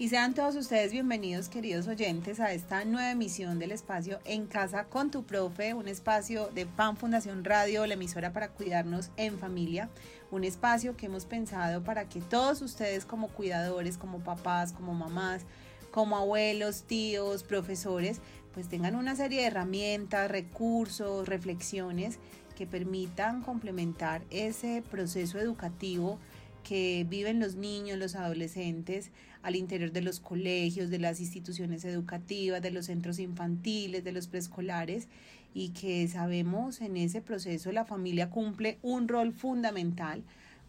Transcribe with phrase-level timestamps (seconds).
[0.00, 4.84] Y sean todos ustedes bienvenidos, queridos oyentes, a esta nueva emisión del espacio En Casa
[4.84, 9.88] con tu Profe, un espacio de PAN Fundación Radio, la emisora para cuidarnos en familia,
[10.30, 15.42] un espacio que hemos pensado para que todos ustedes como cuidadores, como papás, como mamás,
[15.90, 18.20] como abuelos, tíos, profesores,
[18.54, 22.20] pues tengan una serie de herramientas, recursos, reflexiones
[22.56, 26.20] que permitan complementar ese proceso educativo
[26.62, 29.10] que viven los niños, los adolescentes
[29.42, 34.28] al interior de los colegios, de las instituciones educativas, de los centros infantiles, de los
[34.28, 35.08] preescolares
[35.54, 40.22] y que sabemos en ese proceso la familia cumple un rol fundamental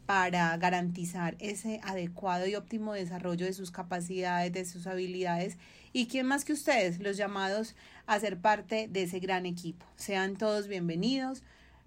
[0.06, 5.58] para garantizar ese adecuado y óptimo desarrollo de sus capacidades, de sus habilidades
[5.94, 7.76] y quién más que ustedes, los llamados
[8.08, 9.86] a ser parte de ese gran equipo.
[9.98, 11.44] Sean todos bienvenidos.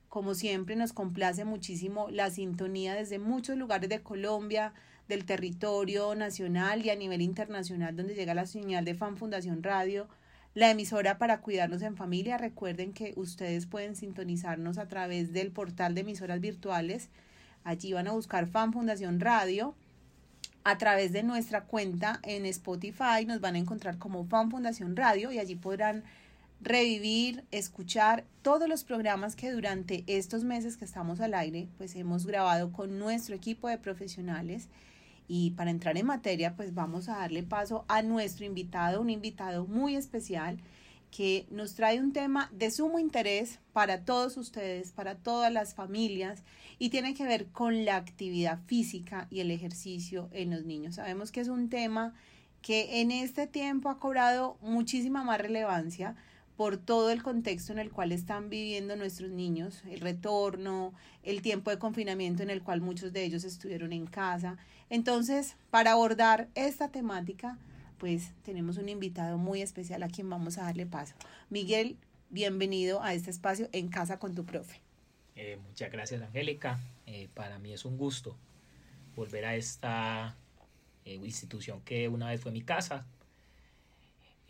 [0.09, 4.73] Como siempre nos complace muchísimo la sintonía desde muchos lugares de Colombia,
[5.09, 10.09] del territorio nacional y a nivel internacional donde llega la señal de Fan Fundación Radio,
[10.54, 12.38] la emisora para cuidarnos en familia.
[12.38, 17.09] Recuerden que ustedes pueden sintonizarnos a través del portal de emisoras virtuales.
[17.65, 19.74] Allí van a buscar Fan Fundación Radio.
[20.65, 25.32] A través de nuestra cuenta en Spotify nos van a encontrar como Fan Fundación Radio
[25.32, 26.04] y allí podrán
[26.60, 32.26] revivir, escuchar todos los programas que durante estos meses que estamos al aire, pues hemos
[32.26, 34.69] grabado con nuestro equipo de profesionales.
[35.28, 39.66] Y para entrar en materia, pues vamos a darle paso a nuestro invitado, un invitado
[39.66, 40.59] muy especial
[41.10, 46.42] que nos trae un tema de sumo interés para todos ustedes, para todas las familias,
[46.79, 50.96] y tiene que ver con la actividad física y el ejercicio en los niños.
[50.96, 52.14] Sabemos que es un tema
[52.62, 56.16] que en este tiempo ha cobrado muchísima más relevancia
[56.63, 61.73] por todo el contexto en el cual están viviendo nuestros niños, el retorno, el tiempo
[61.73, 64.56] de confinamiento en el cual muchos de ellos estuvieron en casa.
[64.88, 67.59] Entonces, para abordar esta temática,
[67.99, 71.16] pues tenemos un invitado muy especial a quien vamos a darle paso.
[71.50, 71.97] Miguel,
[72.31, 74.81] bienvenido a este espacio en Casa con tu Profe.
[75.34, 76.78] Eh, muchas gracias, Angélica.
[77.06, 78.36] Eh, para mí es un gusto
[79.16, 80.36] volver a esta
[81.04, 83.04] eh, institución que una vez fue mi casa,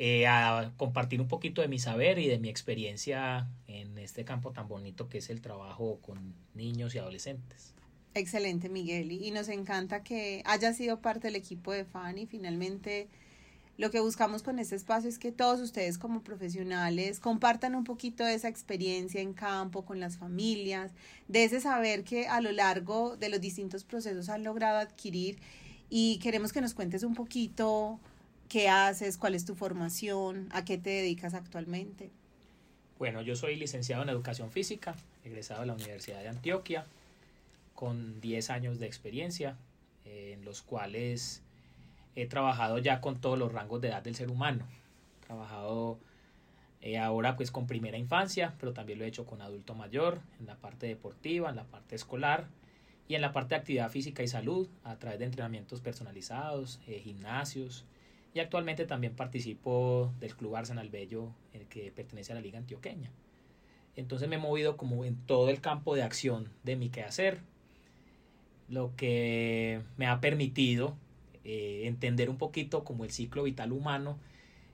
[0.04, 4.50] eh, a compartir un poquito de mi saber y de mi experiencia en este campo
[4.50, 7.72] tan bonito que es el trabajo con niños y adolescentes.
[8.12, 9.12] Excelente, Miguel.
[9.12, 13.06] Y nos encanta que haya sido parte del equipo de FAN y finalmente
[13.78, 18.24] lo que buscamos con este espacio es que todos ustedes como profesionales compartan un poquito
[18.24, 20.90] de esa experiencia en campo con las familias,
[21.28, 25.38] de ese saber que a lo largo de los distintos procesos han logrado adquirir
[25.88, 28.00] y queremos que nos cuentes un poquito
[28.52, 29.16] ¿Qué haces?
[29.16, 30.50] ¿Cuál es tu formación?
[30.52, 32.10] ¿A qué te dedicas actualmente?
[32.98, 36.84] Bueno, yo soy licenciado en Educación Física, egresado de la Universidad de Antioquia,
[37.74, 39.56] con 10 años de experiencia,
[40.04, 41.40] eh, en los cuales
[42.14, 44.66] he trabajado ya con todos los rangos de edad del ser humano.
[45.22, 45.98] He trabajado
[46.82, 50.44] eh, ahora pues con primera infancia, pero también lo he hecho con adulto mayor, en
[50.44, 52.48] la parte deportiva, en la parte escolar
[53.08, 57.00] y en la parte de actividad física y salud, a través de entrenamientos personalizados, eh,
[57.02, 57.86] gimnasios,
[58.34, 63.10] y actualmente también participo del Club Arsenal Bello, el que pertenece a la Liga Antioqueña.
[63.94, 67.40] Entonces me he movido como en todo el campo de acción de mi quehacer,
[68.68, 70.96] lo que me ha permitido
[71.44, 74.18] eh, entender un poquito como el ciclo vital humano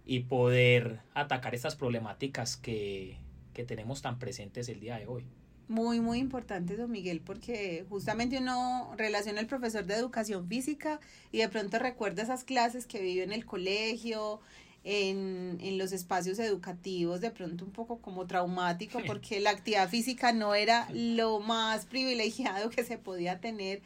[0.07, 3.17] y poder atacar estas problemáticas que,
[3.55, 5.25] que tenemos tan presentes el día de hoy
[5.69, 11.39] muy, muy importante, don Miguel, porque justamente uno relaciona el profesor de educación física y
[11.39, 14.41] de pronto recuerda esas clases que vive en el colegio,
[14.85, 20.33] en, en los espacios educativos, de pronto un poco como traumático, porque la actividad física
[20.33, 23.83] no era lo más privilegiado que se podía tener,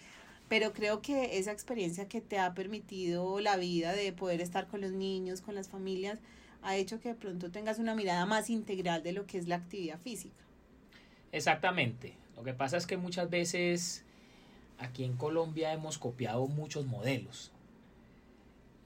[0.49, 4.81] pero creo que esa experiencia que te ha permitido la vida de poder estar con
[4.82, 6.20] los niños, con las familias,
[6.62, 9.56] ha hecho que de pronto tengas una mirada más integral de lo que es la
[9.56, 10.41] actividad física.
[11.32, 12.15] Exactamente.
[12.37, 14.04] Lo que pasa es que muchas veces
[14.78, 17.50] aquí en Colombia hemos copiado muchos modelos.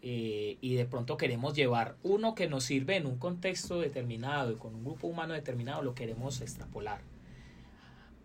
[0.02, 4.56] Eh, y de pronto queremos llevar uno que nos sirve en un contexto determinado y
[4.56, 7.00] con un grupo humano determinado, lo queremos extrapolar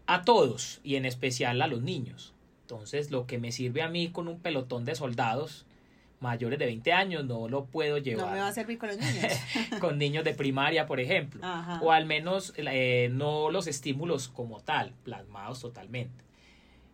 [0.06, 2.34] a todos y en especial a los niños.
[2.64, 5.66] Entonces lo que me sirve a mí con un pelotón de soldados
[6.22, 8.28] mayores de 20 años no lo puedo llevar.
[8.28, 9.34] No me va a servir con los niños.
[9.80, 11.42] con niños de primaria, por ejemplo.
[11.82, 16.24] O al menos eh, no los estímulos como tal, plasmados totalmente.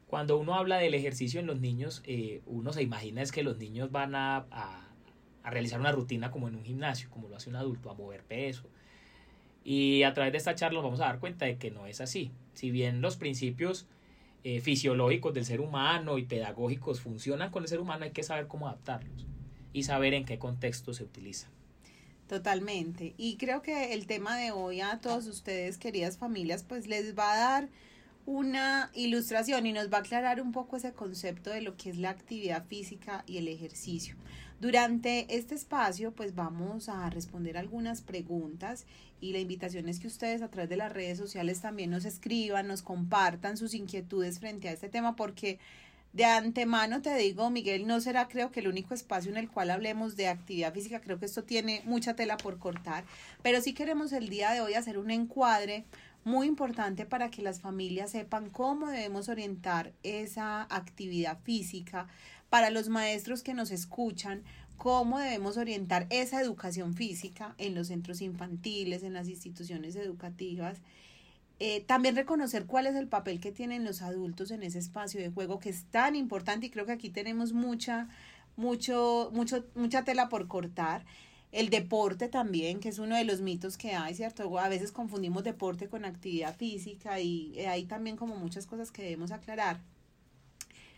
[0.08, 3.58] Cuando uno habla del ejercicio en los niños, eh, uno se imagina es que los
[3.58, 4.84] niños van a, a,
[5.44, 8.70] realizar una rutina como en un gimnasio, como lo hace un adulto, a mover peso.
[9.64, 12.00] Y a través de esta charla nos vamos a dar cuenta de que no es
[12.00, 12.32] así.
[12.54, 13.86] Si bien los principios
[14.44, 18.48] eh, fisiológicos del ser humano y pedagógicos funcionan con el ser humano, hay que saber
[18.48, 19.26] cómo adaptarlos.
[19.74, 21.50] y saber en qué contexto se utiliza.
[22.28, 23.14] Totalmente.
[23.18, 27.34] Y creo que el tema de hoy a todos ustedes, queridas familias, pues les va
[27.34, 27.70] a dar
[28.26, 31.98] una ilustración y nos va a aclarar un poco ese concepto de lo que es
[31.98, 34.16] la actividad física y el ejercicio.
[34.60, 38.88] Durante este espacio, pues vamos a responder algunas preguntas
[39.22, 42.68] y la invitación es que ustedes a través de las redes sociales también nos escriban,
[42.68, 45.60] nos compartan sus inquietudes frente a este tema porque
[46.14, 49.70] de antemano te digo, Miguel, no será creo que el único espacio en el cual
[49.70, 53.04] hablemos de actividad física, creo que esto tiene mucha tela por cortar,
[53.44, 55.86] pero sí queremos el día de hoy hacer un encuadre
[56.24, 62.08] muy importante para que las familias sepan cómo debemos orientar esa actividad física,
[62.50, 64.44] para los maestros que nos escuchan,
[64.78, 70.80] cómo debemos orientar esa educación física en los centros infantiles, en las instituciones educativas
[71.60, 75.32] eh, también reconocer cuál es el papel que tienen los adultos en ese espacio de
[75.32, 78.10] juego que es tan importante y creo que aquí tenemos mucha,
[78.58, 81.04] mucho, mucho, mucha tela por cortar.
[81.52, 84.60] El deporte también, que es uno de los mitos que hay, ¿cierto?
[84.60, 89.02] A veces confundimos deporte con actividad física y eh, hay también como muchas cosas que
[89.02, 89.80] debemos aclarar.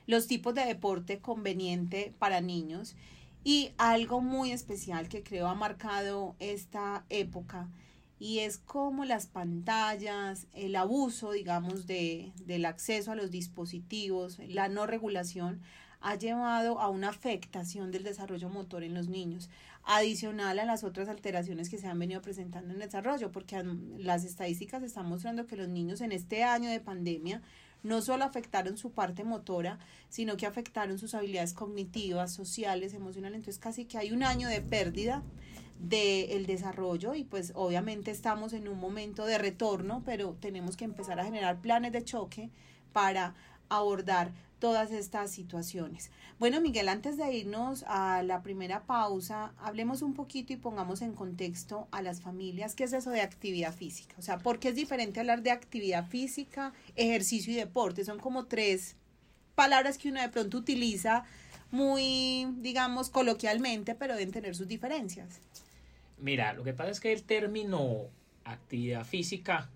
[0.09, 2.95] Los tipos de deporte conveniente para niños.
[3.43, 7.69] Y algo muy especial que creo ha marcado esta época
[8.19, 14.67] y es como las pantallas, el abuso, digamos, de, del acceso a los dispositivos, la
[14.67, 15.61] no regulación,
[16.01, 19.49] ha llevado a una afectación del desarrollo motor en los niños,
[19.83, 23.63] adicional a las otras alteraciones que se han venido presentando en el desarrollo, porque
[23.97, 27.41] las estadísticas están mostrando que los niños en este año de pandemia
[27.83, 29.79] no solo afectaron su parte motora,
[30.09, 33.37] sino que afectaron sus habilidades cognitivas, sociales, emocionales.
[33.39, 35.23] Entonces casi que hay un año de pérdida
[35.79, 41.19] del desarrollo y pues obviamente estamos en un momento de retorno, pero tenemos que empezar
[41.19, 42.49] a generar planes de choque
[42.91, 43.33] para
[43.69, 46.11] abordar todas estas situaciones.
[46.37, 51.13] Bueno, Miguel, antes de irnos a la primera pausa, hablemos un poquito y pongamos en
[51.13, 54.15] contexto a las familias qué es eso de actividad física.
[54.19, 58.05] O sea, ¿por qué es diferente hablar de actividad física, ejercicio y deporte?
[58.05, 58.95] Son como tres
[59.55, 61.23] palabras que uno de pronto utiliza
[61.71, 65.39] muy, digamos, coloquialmente, pero deben tener sus diferencias.
[66.17, 68.07] Mira, lo que pasa es que el término
[68.43, 69.69] actividad física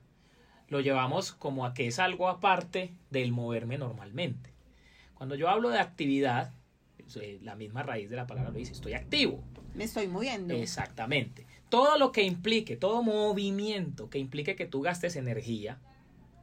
[0.69, 4.52] lo llevamos como a que es algo aparte del moverme normalmente.
[5.23, 6.51] Cuando yo hablo de actividad,
[7.43, 9.41] la misma raíz de la palabra lo dice, estoy activo.
[9.73, 10.53] Me estoy moviendo.
[10.53, 11.47] Exactamente.
[11.69, 15.79] Todo lo que implique, todo movimiento que implique que tú gastes energía,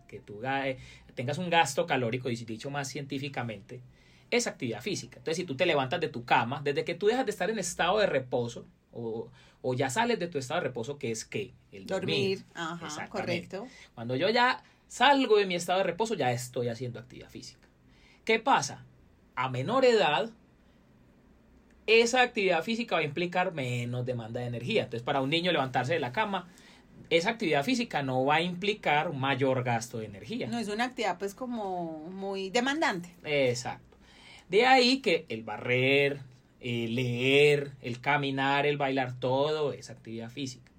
[0.08, 0.78] que tú eh,
[1.14, 3.82] tengas un gasto calórico, dicho más científicamente,
[4.30, 5.18] es actividad física.
[5.18, 7.58] Entonces, si tú te levantas de tu cama, desde que tú dejas de estar en
[7.58, 9.28] estado de reposo, o,
[9.60, 12.46] o ya sales de tu estado de reposo, que es que el dormir.
[12.54, 13.68] Ajá, correcto.
[13.94, 17.69] Cuando yo ya salgo de mi estado de reposo, ya estoy haciendo actividad física.
[18.24, 18.84] ¿Qué pasa?
[19.34, 20.30] A menor edad,
[21.86, 24.84] esa actividad física va a implicar menos demanda de energía.
[24.84, 26.48] Entonces, para un niño levantarse de la cama,
[27.08, 30.46] esa actividad física no va a implicar mayor gasto de energía.
[30.46, 33.14] No es una actividad pues como muy demandante.
[33.24, 33.96] Exacto.
[34.48, 36.20] De ahí que el barrer,
[36.60, 40.69] el leer, el caminar, el bailar, todo es actividad física.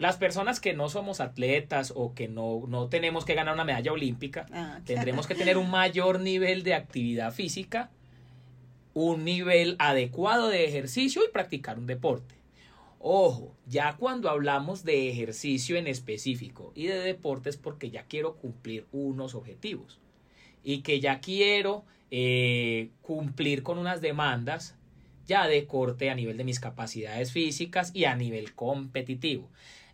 [0.00, 3.92] Las personas que no somos atletas o que no, no tenemos que ganar una medalla
[3.92, 7.90] olímpica, ah, tendremos que tener un mayor nivel de actividad física,
[8.94, 12.34] un nivel adecuado de ejercicio y practicar un deporte.
[12.98, 18.86] Ojo, ya cuando hablamos de ejercicio en específico y de deportes porque ya quiero cumplir
[18.92, 19.98] unos objetivos
[20.64, 24.76] y que ya quiero eh, cumplir con unas demandas
[25.26, 29.50] ya de corte a nivel de mis capacidades físicas y a nivel competitivo.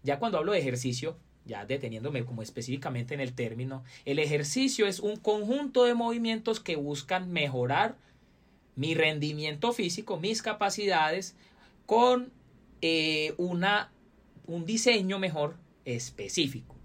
[0.07, 5.01] Ya cuando hablo de ejercicio, ya deteniéndome como específicamente en el término, el ejercicio es
[5.01, 7.97] un conjunto de movimientos que buscan mejorar
[8.77, 11.35] mi rendimiento físico, mis capacidades,
[11.87, 12.33] con
[12.83, 13.91] eh, una,
[14.47, 16.77] un diseño mejor específico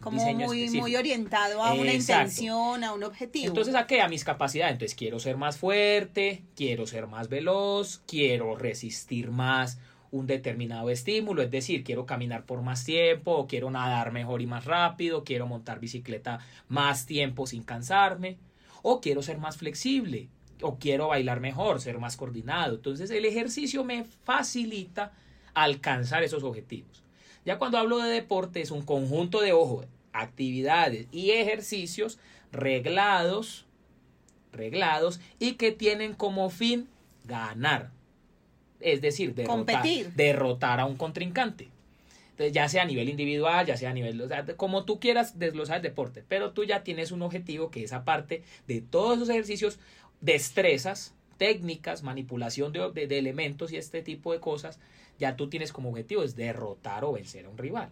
[0.00, 3.48] como muy, muy orientado a una intención, a un objetivo.
[3.48, 4.00] Entonces, ¿a qué?
[4.00, 4.72] A mis capacidades.
[4.72, 9.78] Entonces, quiero ser más fuerte, quiero ser más veloz, quiero resistir más
[10.10, 14.46] un determinado estímulo, es decir, quiero caminar por más tiempo, o quiero nadar mejor y
[14.46, 18.38] más rápido, quiero montar bicicleta más tiempo sin cansarme,
[18.82, 20.28] o quiero ser más flexible,
[20.62, 22.76] o quiero bailar mejor, ser más coordinado.
[22.76, 25.12] Entonces, el ejercicio me facilita
[25.54, 27.02] alcanzar esos objetivos.
[27.44, 32.18] Ya cuando hablo de deporte es un conjunto de, ojo, actividades y ejercicios
[32.52, 33.66] reglados,
[34.52, 36.88] reglados y que tienen como fin
[37.24, 37.92] ganar.
[38.80, 39.84] Es decir, derrotar,
[40.14, 41.68] derrotar a un contrincante.
[42.30, 45.82] Entonces, ya sea a nivel individual, ya sea a nivel, como tú quieras desglosar el
[45.82, 49.78] deporte, pero tú ya tienes un objetivo que es aparte de todos esos ejercicios,
[50.22, 54.78] destrezas técnicas, manipulación de, de, elementos y este tipo de cosas,
[55.18, 57.90] ya tú tienes como objetivo es derrotar o vencer a un rival.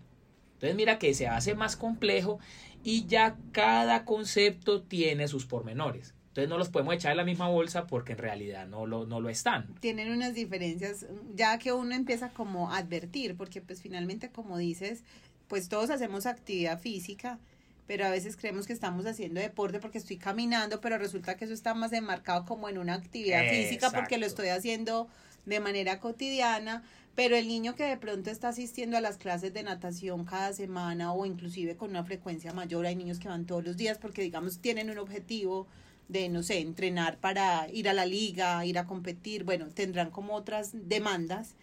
[0.54, 2.40] Entonces mira que se hace más complejo
[2.82, 6.14] y ya cada concepto tiene sus pormenores.
[6.38, 9.20] Entonces no los podemos echar en la misma bolsa porque en realidad no lo, no
[9.20, 9.74] lo están.
[9.80, 15.02] Tienen unas diferencias, ya que uno empieza como a advertir, porque pues finalmente como dices,
[15.48, 17.40] pues todos hacemos actividad física,
[17.88, 21.54] pero a veces creemos que estamos haciendo deporte porque estoy caminando, pero resulta que eso
[21.54, 25.08] está más enmarcado como en una actividad física porque lo estoy haciendo
[25.44, 26.84] de manera cotidiana,
[27.16, 31.12] pero el niño que de pronto está asistiendo a las clases de natación cada semana
[31.12, 34.60] o inclusive con una frecuencia mayor, hay niños que van todos los días porque digamos
[34.60, 35.66] tienen un objetivo
[36.08, 40.34] de, no sé, entrenar para ir a la liga, ir a competir, bueno, tendrán como
[40.34, 41.54] otras demandas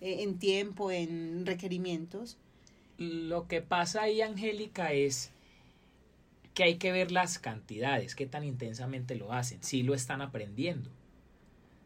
[0.00, 2.36] eh, en tiempo, en requerimientos.
[2.98, 5.32] Lo que pasa ahí, Angélica, es
[6.52, 10.90] que hay que ver las cantidades, qué tan intensamente lo hacen, si lo están aprendiendo,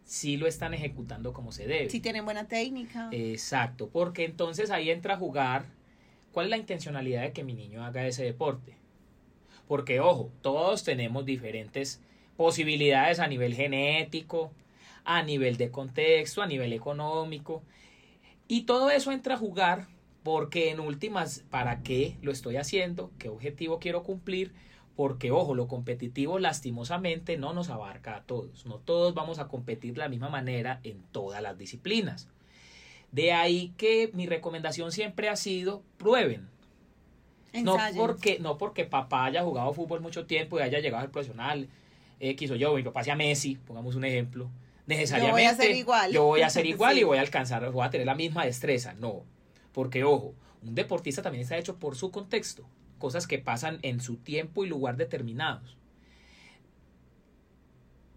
[0.04, 1.88] si lo están ejecutando como se debe.
[1.88, 3.08] Si tienen buena técnica.
[3.12, 5.64] Exacto, porque entonces ahí entra a jugar
[6.32, 8.77] cuál es la intencionalidad de que mi niño haga ese deporte.
[9.68, 12.00] Porque, ojo, todos tenemos diferentes
[12.36, 14.50] posibilidades a nivel genético,
[15.04, 17.62] a nivel de contexto, a nivel económico.
[18.48, 19.86] Y todo eso entra a jugar
[20.22, 23.10] porque en últimas, ¿para qué lo estoy haciendo?
[23.18, 24.52] ¿Qué objetivo quiero cumplir?
[24.96, 28.66] Porque, ojo, lo competitivo lastimosamente no nos abarca a todos.
[28.66, 32.28] No todos vamos a competir de la misma manera en todas las disciplinas.
[33.12, 36.48] De ahí que mi recomendación siempre ha sido prueben.
[37.52, 41.68] No porque, no porque papá haya jugado fútbol mucho tiempo y haya llegado al profesional
[42.20, 44.50] X o yo, mi papá sea Messi, pongamos un ejemplo.
[44.86, 47.70] Necesariamente yo voy a ser igual, yo voy a ser igual y voy a alcanzar,
[47.70, 48.94] voy a tener la misma destreza.
[48.94, 49.24] No,
[49.72, 52.64] porque, ojo, un deportista también está hecho por su contexto,
[52.98, 55.76] cosas que pasan en su tiempo y lugar determinados.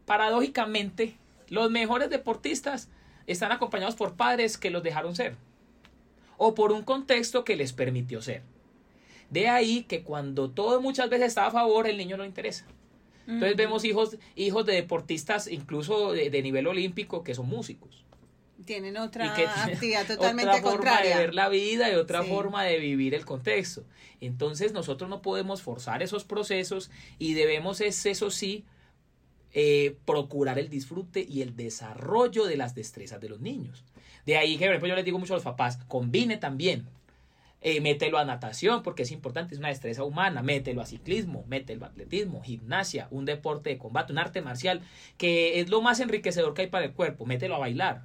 [0.05, 1.15] Paradójicamente,
[1.47, 2.89] los mejores deportistas
[3.27, 5.35] están acompañados por padres que los dejaron ser
[6.37, 8.41] o por un contexto que les permitió ser.
[9.31, 12.65] De ahí que cuando todo muchas veces está a favor, el niño no le interesa.
[13.27, 18.01] Entonces vemos hijos, hijos de deportistas incluso de nivel olímpico que son músicos
[18.63, 23.13] tienen otra actividad totalmente otra forma de ver la vida y otra forma de vivir
[23.13, 23.83] el contexto.
[24.19, 28.65] Entonces nosotros no podemos forzar esos procesos y debemos, es, eso sí,
[29.53, 33.83] eh, procurar el disfrute y el desarrollo de las destrezas de los niños.
[34.25, 36.87] De ahí que, por ejemplo, yo les digo mucho a los papás, combine también.
[37.63, 41.85] Eh, mételo a natación porque es importante, es una destreza humana, mételo a ciclismo, mételo
[41.85, 44.81] a atletismo, gimnasia, un deporte de combate, un arte marcial,
[45.17, 48.01] que es lo más enriquecedor que hay para el cuerpo, mételo a bailar,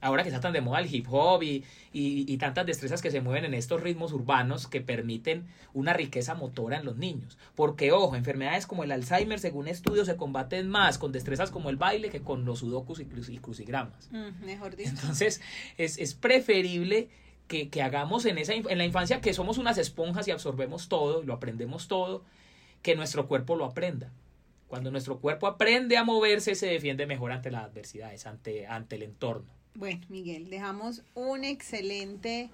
[0.00, 3.20] ahora que está tan de moda el hip hop y, y, tantas destrezas que se
[3.20, 7.38] mueven en estos ritmos urbanos que permiten una riqueza motora en los niños.
[7.54, 11.76] Porque, ojo, enfermedades como el Alzheimer, según estudios, se combaten más con destrezas como el
[11.76, 14.10] baile que con los sudokus y, crucigramas.
[14.12, 14.90] Mm, mejor dicho.
[14.90, 15.40] Entonces,
[15.78, 17.08] es, es preferible
[17.48, 21.22] que, que, hagamos en, esa, en la infancia que somos unas esponjas y absorbemos todo,
[21.22, 22.24] lo aprendemos todo,
[22.82, 24.10] que nuestro cuerpo lo aprenda.
[24.68, 29.04] Cuando nuestro cuerpo aprende a moverse, se defiende mejor ante las adversidades, ante, ante el
[29.04, 29.46] entorno.
[29.74, 32.50] Bueno, Miguel, dejamos un excelente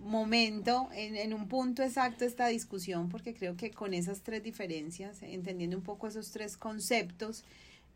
[0.00, 5.22] momento en, en, un punto exacto esta discusión, porque creo que con esas tres diferencias,
[5.22, 7.44] entendiendo un poco esos tres conceptos,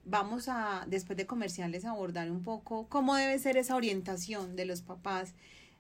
[0.07, 4.81] vamos a, después de comerciales, abordar un poco cómo debe ser esa orientación de los
[4.81, 5.35] papás,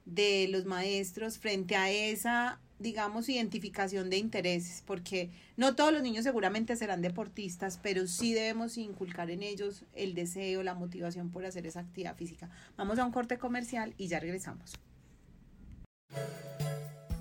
[0.06, 6.24] de los maestros frente a esa digamos, identificación de intereses, porque no todos los niños
[6.24, 11.66] seguramente serán deportistas, pero sí debemos inculcar en ellos el deseo, la motivación por hacer
[11.66, 12.50] esa actividad física.
[12.76, 14.74] Vamos a un corte comercial y ya regresamos.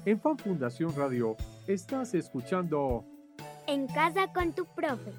[0.05, 1.35] En Fan Fundación Radio
[1.67, 3.05] estás escuchando
[3.65, 5.11] En casa con tu profe.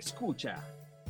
[0.00, 0.56] Escucha.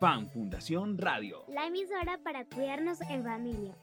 [0.00, 1.44] Fan Fundación Radio.
[1.48, 3.74] La emisora para cuidarnos en familia.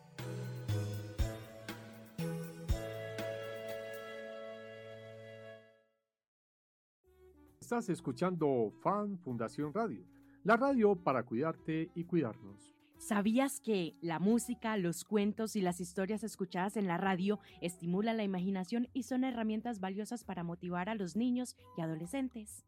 [7.71, 10.03] Estás escuchando Fan Fundación Radio,
[10.43, 12.75] la radio para cuidarte y cuidarnos.
[12.97, 18.25] ¿Sabías que la música, los cuentos y las historias escuchadas en la radio estimulan la
[18.25, 22.65] imaginación y son herramientas valiosas para motivar a los niños y adolescentes?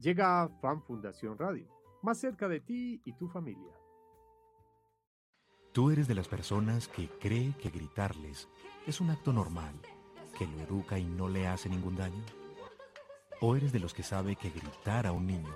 [0.00, 1.68] Llega Fan Fundación Radio,
[2.02, 3.72] más cerca de ti y tu familia.
[5.70, 8.48] ¿Tú eres de las personas que cree que gritarles
[8.84, 9.76] es un acto normal,
[10.36, 12.43] que lo educa y no le hace ningún daño?
[13.46, 15.52] ¿O eres de los que sabe que gritar a un niño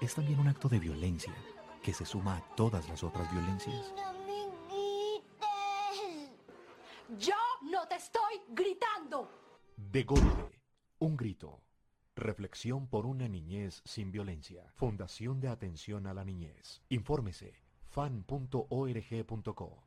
[0.00, 1.34] es también un acto de violencia
[1.82, 3.92] que se suma a todas las otras violencias?
[7.18, 7.34] Yo
[7.70, 9.30] no te estoy gritando.
[9.76, 10.58] De golpe,
[11.00, 11.60] un grito.
[12.16, 14.64] Reflexión por una niñez sin violencia.
[14.74, 16.80] Fundación de Atención a la Niñez.
[16.88, 19.82] Infórmese fan.org.co.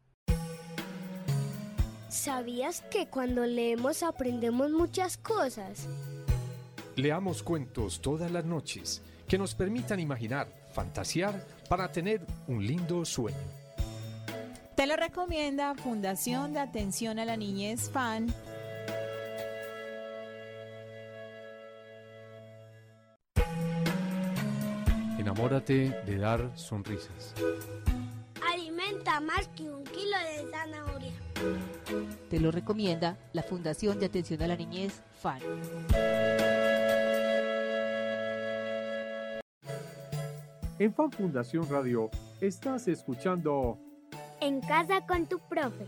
[2.08, 5.88] ¿Sabías que cuando leemos aprendemos muchas cosas?
[6.96, 13.38] Leamos cuentos todas las noches que nos permitan imaginar, fantasear para tener un lindo sueño.
[14.76, 18.34] Te lo recomienda Fundación de Atención a la Niñez FAN.
[25.18, 27.34] Enamórate de dar sonrisas.
[28.52, 31.14] Alimenta más que un kilo de zanahoria.
[32.30, 35.40] Te lo recomienda la Fundación de Atención a la Niñez FAN.
[40.82, 42.10] En Fan Fundación Radio
[42.40, 43.78] estás escuchando
[44.40, 45.86] En casa con tu profe.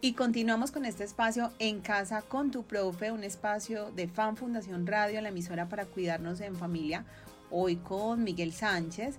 [0.00, 4.86] Y continuamos con este espacio en casa con tu profe, un espacio de Fan Fundación
[4.86, 7.04] Radio, la emisora para cuidarnos en familia.
[7.50, 9.18] Hoy con Miguel Sánchez,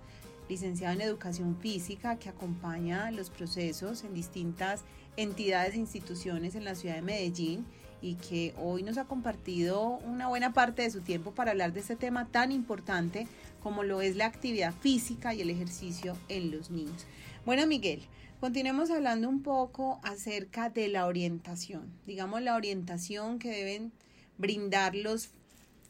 [0.50, 4.84] licenciado en Educación Física, que acompaña los procesos en distintas
[5.18, 7.66] entidades e instituciones en la ciudad de Medellín
[8.02, 11.80] y que hoy nos ha compartido una buena parte de su tiempo para hablar de
[11.80, 13.28] este tema tan importante
[13.62, 17.06] como lo es la actividad física y el ejercicio en los niños.
[17.46, 18.02] Bueno, Miguel,
[18.42, 23.94] continuemos hablando un poco acerca de la orientación, digamos la orientación que deben
[24.38, 25.30] brindar los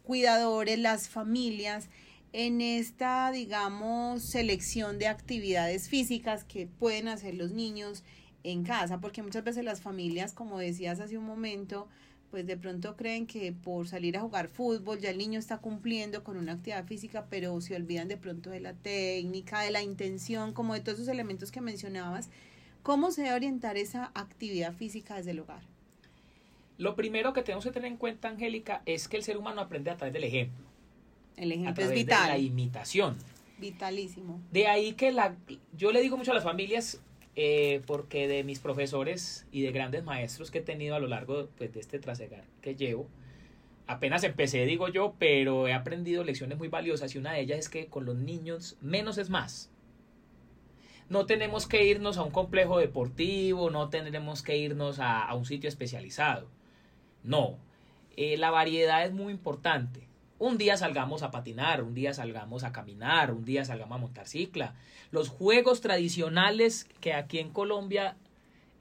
[0.03, 1.89] cuidadores, las familias
[2.33, 8.03] en esta, digamos, selección de actividades físicas que pueden hacer los niños
[8.43, 11.87] en casa, porque muchas veces las familias, como decías hace un momento,
[12.31, 16.23] pues de pronto creen que por salir a jugar fútbol ya el niño está cumpliendo
[16.23, 20.53] con una actividad física, pero se olvidan de pronto de la técnica, de la intención,
[20.53, 22.31] como de todos esos elementos que mencionabas.
[22.81, 25.61] ¿Cómo se debe orientar esa actividad física desde el hogar?
[26.79, 29.91] Lo primero que tenemos que tener en cuenta, Angélica, es que el ser humano aprende
[29.91, 30.72] a través del ejemplo.
[31.37, 32.23] El a ejemplo es vital.
[32.23, 33.17] de la imitación.
[33.57, 34.41] Vitalísimo.
[34.51, 35.35] De ahí que la,
[35.75, 37.01] yo le digo mucho a las familias,
[37.35, 41.47] eh, porque de mis profesores y de grandes maestros que he tenido a lo largo
[41.57, 43.07] pues, de este trasegar que llevo,
[43.87, 47.69] apenas empecé, digo yo, pero he aprendido lecciones muy valiosas y una de ellas es
[47.69, 49.69] que con los niños menos es más.
[51.09, 55.45] No tenemos que irnos a un complejo deportivo, no tenemos que irnos a, a un
[55.45, 56.47] sitio especializado.
[57.23, 57.57] No,
[58.15, 60.07] eh, la variedad es muy importante.
[60.43, 64.27] Un día salgamos a patinar, un día salgamos a caminar, un día salgamos a montar
[64.27, 64.75] cicla.
[65.09, 68.17] Los juegos tradicionales que aquí en Colombia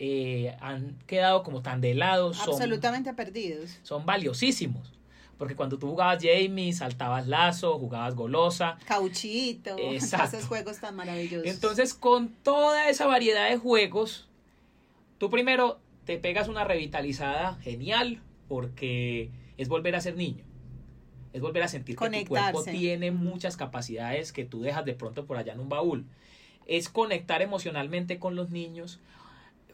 [0.01, 3.79] eh, han quedado como tan de lado son, Absolutamente perdidos.
[3.85, 4.93] son valiosísimos.
[5.39, 8.77] Porque cuando tú jugabas Jamie, saltabas lazo, jugabas golosa.
[8.85, 10.39] Cauchito, Exacto.
[10.39, 11.47] esos juegos tan maravillosos.
[11.47, 14.27] Entonces, con toda esa variedad de juegos,
[15.19, 20.43] tú primero te pegas una revitalizada genial porque es volver a ser niño.
[21.33, 25.25] Es volver a sentir que tu cuerpo tiene muchas capacidades que tú dejas de pronto
[25.25, 26.07] por allá en un baúl.
[26.67, 29.01] Es conectar emocionalmente con los niños,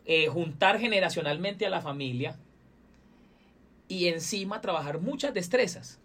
[0.04, 2.36] eh, juntar generacionalmente a la familia
[3.88, 6.00] y encima trabajar muchas destrezas.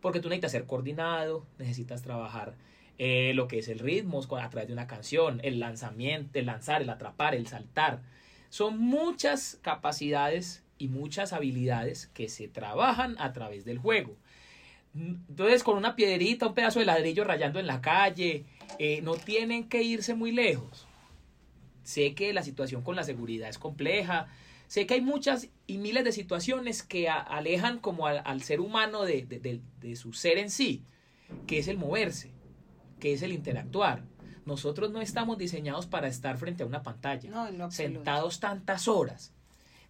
[0.00, 2.54] Porque tú necesitas ser coordinado, necesitas trabajar
[2.98, 6.80] eh, lo que es el ritmo a través de una canción, el lanzamiento, el lanzar,
[6.80, 8.00] el atrapar, el saltar.
[8.48, 14.16] Son muchas capacidades y muchas habilidades que se trabajan a través del juego.
[15.28, 18.44] Entonces, con una piedrita, un pedazo de ladrillo rayando en la calle,
[18.78, 20.86] eh, no tienen que irse muy lejos.
[21.82, 24.28] Sé que la situación con la seguridad es compleja,
[24.66, 28.60] sé que hay muchas y miles de situaciones que a- alejan como al, al ser
[28.60, 30.82] humano de, de- de- de su ser en sí,
[31.46, 32.32] que es el moverse,
[32.98, 34.02] que es el interactuar.
[34.46, 39.32] Nosotros no estamos diseñados para estar frente a una pantalla, No, sentados tantas horas.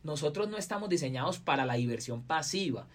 [0.03, 2.87] Nosotros no estamos diseñados para la diversión pasiva.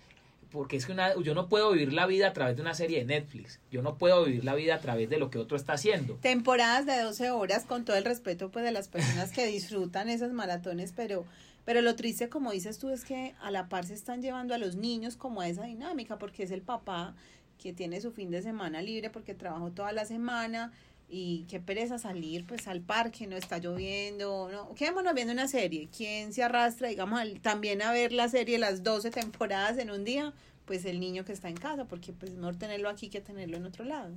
[0.51, 2.99] Porque es que una- yo no puedo vivir la vida a través de una serie
[2.99, 3.59] de Netflix.
[3.71, 6.15] Yo no puedo vivir la vida a través de lo que otro está haciendo.
[6.15, 10.33] Temporadas de 12 horas, con todo el respeto pues de las personas que disfrutan esas
[10.33, 11.25] maratones, pero,
[11.63, 14.57] pero lo triste, como dices tú, es que a la par se están llevando a
[14.57, 17.15] los niños como a esa dinámica, porque es el papá
[17.57, 20.73] que tiene su fin de semana libre porque trabajó toda la semana
[21.13, 25.89] y qué pereza salir pues al parque, no está lloviendo, no, quedémonos viendo una serie,
[25.95, 30.33] ¿quién se arrastra, digamos, también a ver la serie las 12 temporadas en un día?
[30.65, 33.57] Pues el niño que está en casa, porque pues es mejor tenerlo aquí que tenerlo
[33.57, 34.13] en otro lado.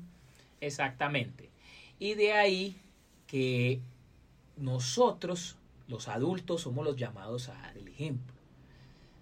[0.61, 1.51] Exactamente.
[1.99, 2.77] Y de ahí
[3.27, 3.81] que
[4.57, 5.57] nosotros,
[5.89, 8.33] los adultos, somos los llamados a dar el ejemplo.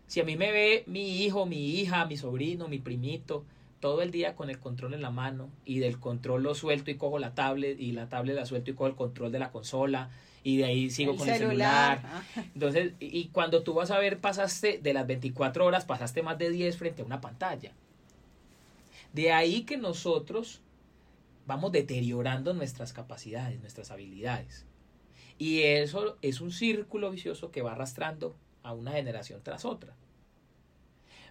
[0.06, 3.46] Si a mí me ve mi hijo, mi hija, mi sobrino, mi primito,
[3.82, 6.94] todo el día con el control en la mano y del control lo suelto y
[6.94, 10.08] cojo la tablet y la tablet la suelto y cojo el control de la consola
[10.44, 12.00] y de ahí sigo con el celular.
[12.04, 12.22] Ah.
[12.54, 16.50] Entonces, y cuando tú vas a ver, pasaste de las 24 horas, pasaste más de
[16.50, 17.72] 10 frente a una pantalla.
[19.12, 20.60] De ahí que nosotros
[21.48, 24.64] vamos deteriorando nuestras capacidades, nuestras habilidades.
[25.38, 29.96] Y eso es un círculo vicioso que va arrastrando a una generación tras otra.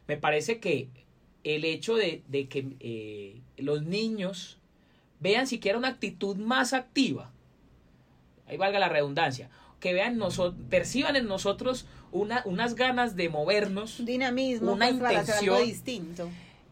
[0.05, 0.89] Me parece que
[1.43, 4.57] el hecho de, que eh, los niños
[5.19, 7.31] vean siquiera una actitud más activa,
[8.47, 9.49] ahí valga la redundancia,
[9.79, 15.65] que vean nosotros, perciban en nosotros una, unas ganas de movernos, dinamismo, una pues, intención
[15.65, 16.29] distinto.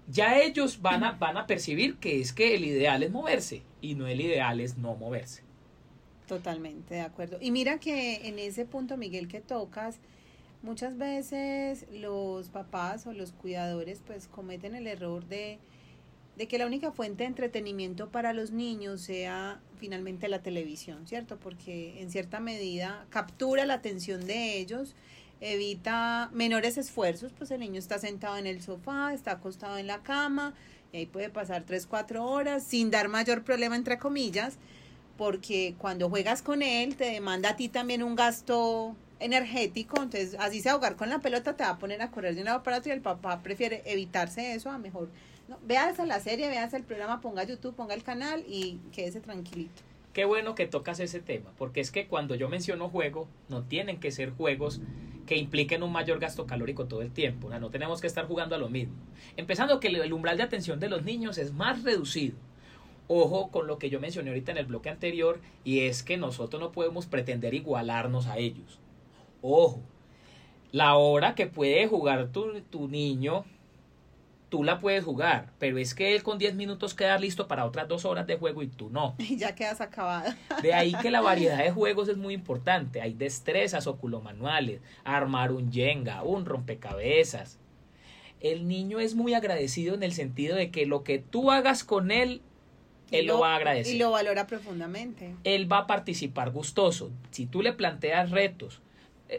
[0.08, 3.96] Ya ellos van a, van a percibir que es que el ideal es moverse y
[3.96, 5.44] no el ideal es no moverse.
[6.28, 7.38] Totalmente de acuerdo.
[7.42, 10.00] Y mira que en ese punto, Miguel, que tocas,
[10.62, 15.58] Muchas veces los papás o los cuidadores pues cometen el error de,
[16.50, 21.38] que la única fuente de entretenimiento para los niños sea finalmente la televisión, ¿cierto?
[21.38, 24.96] Porque en cierta medida captura la atención de ellos,
[25.40, 30.04] evita menores esfuerzos, pues el niño está sentado en el sofá, está acostado en la
[30.04, 30.54] cama,
[30.92, 34.58] y ahí puede pasar 3, 4 horas sin dar mayor problema, entre comillas,
[35.18, 40.62] porque cuando juegas con él te demanda a ti también un gasto energético, entonces así
[40.62, 42.78] se ahogar con la pelota te va a poner a correr de un lado para
[42.78, 45.10] otro y el papá prefiere evitarse eso a mejor.
[45.48, 49.82] No, veas la serie, veas el programa, ponga YouTube, ponga el canal y quédese tranquilito.
[50.14, 54.00] Qué bueno que tocas ese tema, porque es que cuando yo menciono juego, no tienen
[54.00, 54.82] que ser juegos
[55.28, 57.48] que impliquen un mayor gasto calórico todo el tiempo.
[57.48, 58.96] O no tenemos que estar jugando a lo mismo.
[59.38, 62.36] Empezando que el umbral de atención de los niños es más reducido.
[63.08, 66.60] Ojo con lo que yo mencioné ahorita en el bloque anterior, y es que nosotros
[66.60, 68.80] no podemos pretender igualarnos a ellos.
[69.42, 69.82] Ojo,
[70.72, 73.46] la hora que puede jugar tu, tu niño,
[74.50, 77.88] tú la puedes jugar, pero es que él con 10 minutos queda listo para otras
[77.88, 79.16] dos horas de juego y tú no.
[79.20, 80.34] Y ya quedas acabado.
[80.62, 83.02] De ahí que la variedad de juegos es muy importante.
[83.02, 87.60] Hay destrezas oculomanuales, armar un yenga, un rompecabezas.
[88.42, 92.10] El niño es muy agradecido en el sentido de que lo que tú hagas con
[92.10, 92.42] él,
[93.12, 93.96] él lo, lo, va a agradecer.
[93.96, 95.36] Y lo valora profundamente.
[95.44, 97.12] Él va a participar gustoso.
[97.32, 98.82] Si tú le planteas retos,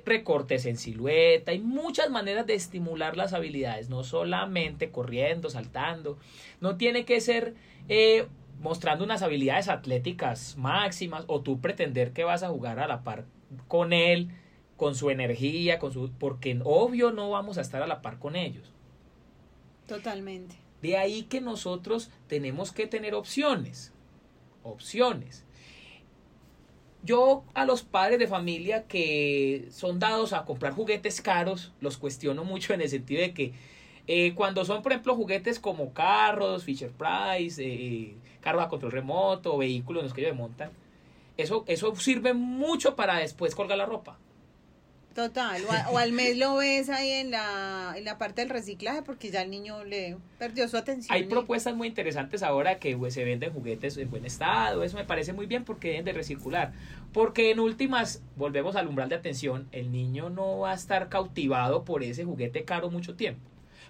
[0.04, 6.18] recortes en silueta, hay muchas maneras de estimular las habilidades, no solamente corriendo, saltando,
[6.60, 7.54] no tiene que ser
[7.88, 8.26] eh,
[8.60, 13.24] mostrando unas habilidades atléticas máximas o tú pretender que vas a jugar a la par
[13.68, 14.30] con él,
[14.76, 18.36] con su energía, con su porque obvio no vamos a estar a la par con
[18.36, 18.72] ellos.
[19.86, 20.56] Totalmente.
[20.82, 23.92] De ahí que nosotros tenemos que tener opciones.
[24.62, 25.44] Opciones.
[27.02, 32.44] Yo a los padres de familia que son dados a comprar juguetes caros, los cuestiono
[32.44, 33.52] mucho en el sentido de que
[34.06, 39.56] eh, cuando son, por ejemplo, juguetes como carros, Fisher Price, eh, carros a control remoto,
[39.56, 40.70] vehículos en los que ellos montan,
[41.36, 44.18] eso, eso sirve mucho para después colgar la ropa.
[45.14, 49.30] Total, o, al mes lo ves ahí en la, en la parte del reciclaje porque
[49.30, 51.12] ya el niño le perdió su atención.
[51.12, 55.04] Hay propuestas muy interesantes ahora que pues, se venden juguetes en buen estado, eso me
[55.04, 56.72] parece muy bien porque deben de recircular.
[57.12, 61.84] Porque en últimas, volvemos al umbral de atención, el niño no va a estar cautivado
[61.84, 63.40] por ese juguete caro mucho tiempo.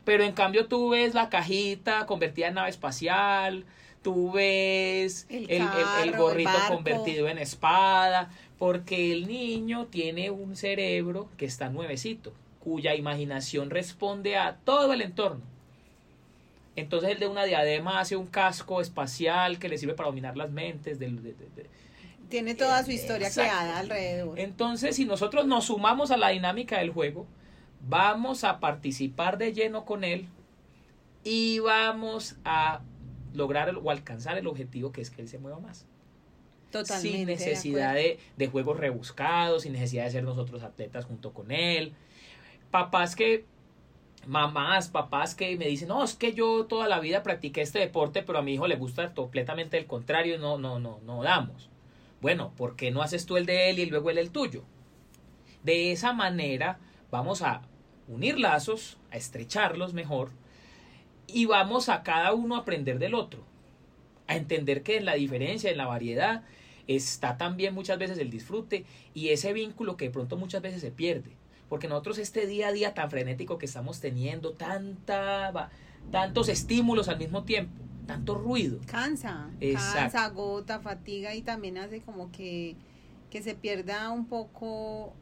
[0.05, 3.67] Pero en cambio tú ves la cajita convertida en nave espacial,
[4.03, 11.47] tú ves el, el gorrito convertido en espada, porque el niño tiene un cerebro que
[11.47, 15.43] está nuevecito, cuya imaginación responde a todo el entorno.
[16.77, 20.51] Entonces el de una diadema hace un casco espacial que le sirve para dominar las
[20.51, 20.99] mentes.
[22.29, 24.39] tiene toda su historia creada alrededor.
[24.39, 27.27] Entonces si nosotros nos sumamos a la dinámica del juego,
[27.87, 30.29] vamos a participar de lleno con él
[31.25, 32.81] y vamos a
[33.35, 35.87] lograr o alcanzar el objetivo que es que él se mueva más
[36.85, 41.95] sin necesidad de, de, juegos rebuscados, sin necesidad de ser nosotros atletas junto con él.
[42.71, 43.45] Papás que,
[44.27, 48.23] mamás, papás que me dicen, no, es que yo toda la vida practiqué este deporte,
[48.23, 51.69] pero a mi hijo le gusta completamente el contrario, no, no, no, no damos.
[52.21, 54.63] Bueno, ¿por qué no haces tú el de él y luego él el tuyo?
[55.63, 56.79] De esa manera
[57.11, 57.63] vamos a
[58.09, 60.31] unir lazos, a estrecharlos mejor
[61.33, 63.51] y vamos a cada uno aprender del otro
[64.31, 66.45] a entender que en la diferencia, en la variedad,
[66.87, 70.93] está también muchas veces el disfrute y ese vínculo que de pronto muchas veces se
[70.93, 71.33] pierde.
[71.69, 75.71] Porque nosotros este día a día tan frenético que estamos teniendo, tanta,
[76.13, 77.73] tantos estímulos al mismo tiempo,
[78.07, 78.79] tanto ruido.
[78.87, 82.77] Cansa, cansa, agota, fatiga y también hace como que,
[83.31, 85.13] que se pierda un poco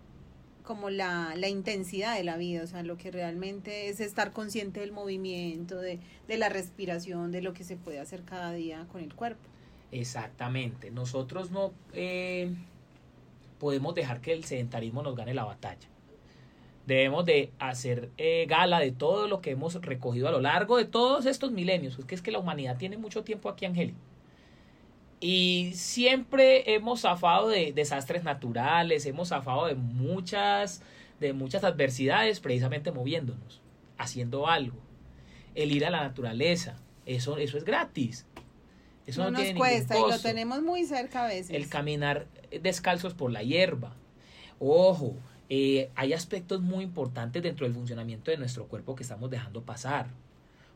[0.69, 4.81] como la, la, intensidad de la vida, o sea, lo que realmente es estar consciente
[4.81, 9.01] del movimiento, de, de la respiración, de lo que se puede hacer cada día con
[9.01, 9.41] el cuerpo.
[9.93, 12.55] Exactamente, nosotros no eh,
[13.59, 15.89] podemos dejar que el sedentarismo nos gane la batalla.
[16.87, 20.85] Debemos de hacer eh, gala de todo lo que hemos recogido a lo largo de
[20.85, 21.99] todos estos milenios.
[21.99, 23.97] Es que es que la humanidad tiene mucho tiempo aquí, Angélica.
[25.21, 30.83] Y siempre hemos zafado de desastres naturales, hemos zafado de muchas,
[31.19, 33.61] de muchas adversidades precisamente moviéndonos,
[33.97, 34.79] haciendo algo.
[35.55, 38.27] El ir a la naturaleza, eso, eso es gratis.
[39.07, 41.51] Eso no, nos cuesta y lo tenemos muy cerca a veces.
[41.51, 42.27] El caminar
[42.63, 43.97] descalzos por la hierba.
[44.61, 45.17] Ojo,
[45.49, 50.09] eh, hay aspectos muy importantes dentro del funcionamiento de nuestro cuerpo que estamos dejando pasar.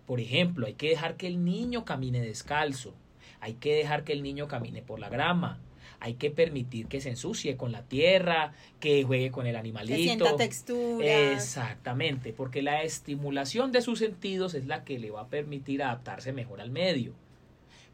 [0.06, 2.94] Por ejemplo, hay que dejar que el niño camine descalzo.
[3.42, 5.58] Hay que dejar que el niño camine por la grama.
[5.98, 9.96] Hay que permitir que se ensucie con la tierra, que juegue con el animalito.
[9.96, 11.32] Que sienta textura.
[11.32, 16.32] Exactamente, porque la estimulación de sus sentidos es la que le va a permitir adaptarse
[16.32, 17.14] mejor al medio.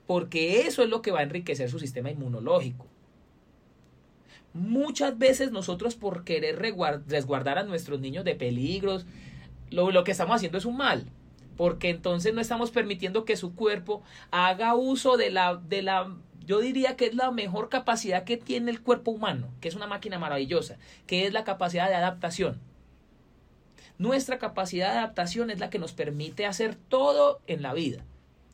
[0.06, 2.86] Porque eso es lo que va a enriquecer su sistema inmunológico.
[4.52, 9.06] Muchas veces nosotros por querer resguardar a nuestros niños de peligros,
[9.70, 11.06] lo, lo que estamos haciendo es un mal
[11.58, 16.16] porque entonces no estamos permitiendo que su cuerpo haga uso de la, de la,
[16.46, 19.88] yo diría que es la mejor capacidad que tiene el cuerpo humano, que es una
[19.88, 22.60] máquina maravillosa, que es la capacidad de adaptación.
[23.98, 28.04] Nuestra capacidad de adaptación es la que nos permite hacer todo en la vida.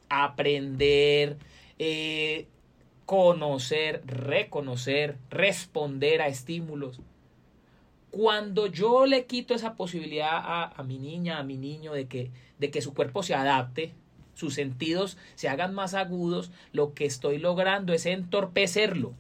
[0.09, 1.37] Aprender,
[1.79, 2.49] eh,
[3.05, 7.03] conocer, reconocer, responder a estímulos.
[8.17, 12.71] Cuando yo le quito esa posibilidad a, mi niña, a mi niño, de que de
[12.71, 13.93] que su cuerpo se adapte,
[14.35, 19.15] sus sentidos se hagan más agudos, lo que estoy logrando es entorpecerlo.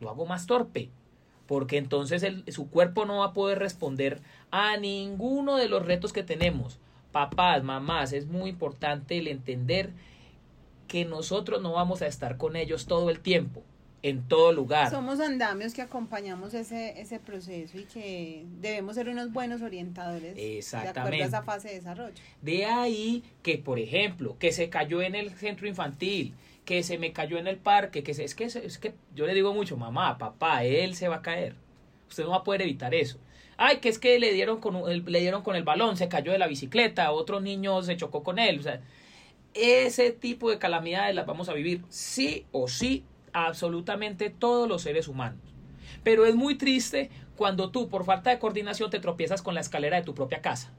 [0.00, 0.88] Lo hago más torpe,
[1.46, 6.22] porque entonces su cuerpo no va a poder responder a ninguno de los retos que
[6.22, 6.78] tenemos.
[7.12, 9.92] Papás, mamás, es muy importante el entender
[10.88, 13.62] que nosotros no vamos a estar con ellos todo el tiempo
[14.08, 14.88] en todo lugar.
[14.88, 20.92] Somos andamios que acompañamos ese, ese proceso y que debemos ser unos buenos orientadores Exactamente.
[20.92, 22.14] de acuerdo a esa fase de desarrollo.
[22.40, 27.12] De ahí que, por ejemplo, que se cayó en el centro infantil, que se me
[27.12, 30.62] cayó en el parque, que es que es que yo le digo mucho, mamá, papá,
[30.62, 31.56] él se va a caer.
[32.08, 33.18] Usted no va a poder evitar eso.
[33.56, 36.38] Ay, que es que le dieron con le dieron con el balón, se cayó de
[36.38, 38.82] la bicicleta, otro niño se chocó con él, o sea,
[39.54, 43.02] ese tipo de calamidades las vamos a vivir sí o sí
[43.44, 45.40] absolutamente todos los seres humanos.
[46.02, 49.98] Pero es muy triste cuando tú, por falta de coordinación, te tropiezas con la escalera
[49.98, 50.72] de tu propia casa.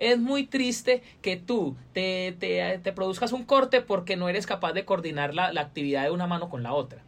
[0.00, 4.84] Es muy triste que tú te, te, produzcas un corte porque no eres capaz de
[4.84, 7.04] coordinar la, actividad de una mano con la otra.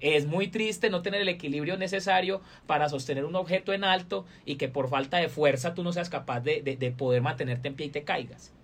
[0.00, 4.56] Es muy triste no tener el equilibrio necesario para sostener un objeto en alto y
[4.56, 7.86] que por falta de fuerza tú no seas capaz de, de poder mantenerte en pie
[7.86, 8.54] y te caigas.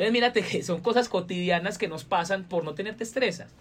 [0.00, 3.52] Entonces, mírate que son cosas cotidianas que nos pasan por no tener estresas.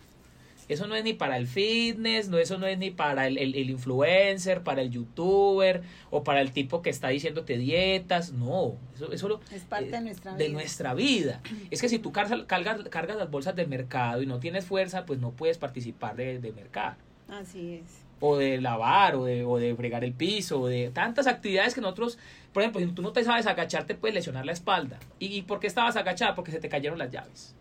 [0.69, 4.61] Eso no es ni para el fitness, no, eso no es ni para el, influencer,
[4.61, 8.31] para el youtuber o para el tipo que está diciéndote dietas.
[8.33, 10.45] No, eso, eso es parte de nuestra vida.
[10.45, 11.41] De nuestra vida.
[11.71, 15.19] Es que si tú cargas, cargas, las bolsas del mercado y no tienes fuerza, pues
[15.19, 16.95] no puedes participar de, de mercado.
[17.27, 21.27] Así es o de lavar, o de, o de fregar el piso, o de tantas
[21.27, 22.17] actividades que nosotros,
[22.53, 24.99] por ejemplo, si tú no te sabes agachar, te puedes lesionar la espalda.
[25.19, 26.35] ¿Y, por qué estabas agachada?
[26.35, 27.53] Porque se te cayeron las llaves.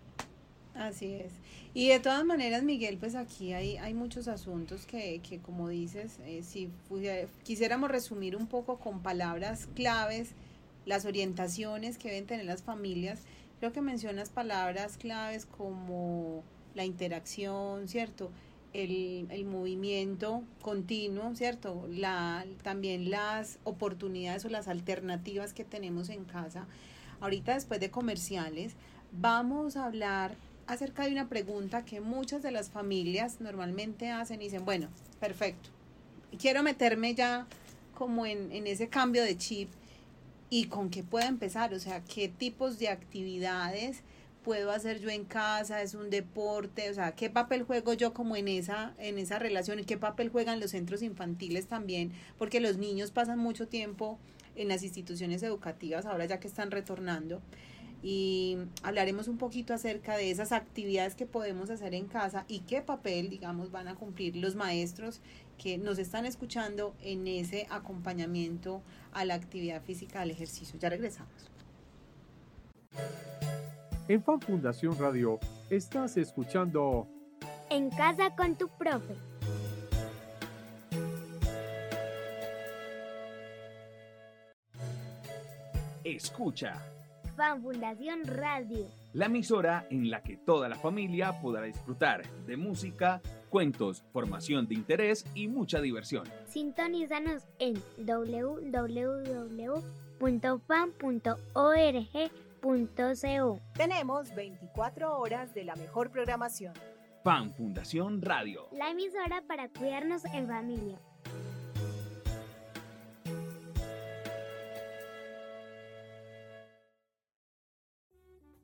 [0.74, 1.32] Así es.
[1.74, 6.18] Y de todas maneras, Miguel, pues aquí hay, hay muchos asuntos que, que como dices,
[6.24, 6.70] eh, si
[7.44, 10.30] quisiéramos resumir un poco con palabras claves,
[10.86, 13.20] las orientaciones que deben tener las familias,
[13.60, 16.42] creo que mencionas palabras claves como
[16.74, 18.30] la interacción, ¿cierto?
[18.72, 21.86] El, movimiento continuo, ¿cierto?
[21.90, 26.66] La, también las oportunidades o las alternativas que tenemos en casa.
[27.20, 28.74] Ahorita después de comerciales
[29.12, 34.44] vamos a hablar acerca de una pregunta que muchas de las familias normalmente hacen y
[34.44, 35.70] dicen, bueno, perfecto,
[36.38, 37.46] quiero meterme ya
[37.94, 39.70] como en, en ese cambio de chip
[40.50, 44.02] y con qué puedo empezar, o sea, qué tipos de actividades
[44.48, 48.34] puedo hacer yo en casa, es un deporte, o sea, qué papel juego yo como
[48.34, 52.78] en esa, en esa relación y qué papel juegan los centros infantiles también, porque los
[52.78, 54.18] niños pasan mucho tiempo
[54.56, 57.42] en las instituciones educativas, ahora ya que están retornando.
[58.02, 62.80] y hablaremos un poquito acerca de esas actividades que podemos hacer en casa y qué
[62.80, 65.20] papel, digamos, van a cumplir los maestros
[65.58, 68.80] que nos están escuchando en ese acompañamiento
[69.12, 70.78] a la actividad física del ejercicio.
[70.78, 71.50] Ya regresamos.
[74.08, 77.06] En Fan Fundación Radio estás escuchando
[77.68, 79.14] En casa con tu profe.
[86.04, 86.82] Escucha
[87.36, 88.86] Fan Fundación Radio.
[89.12, 94.74] la emisora en la que toda la familia podrá disfrutar de música, cuentos, formación de
[94.74, 96.24] interés y mucha diversión.
[96.46, 97.74] Sintonízanos en
[103.74, 106.74] Tenemos 24 horas de la mejor programación.
[107.24, 108.68] Fan Fundación Radio.
[108.72, 110.98] La emisora para cuidarnos en familia.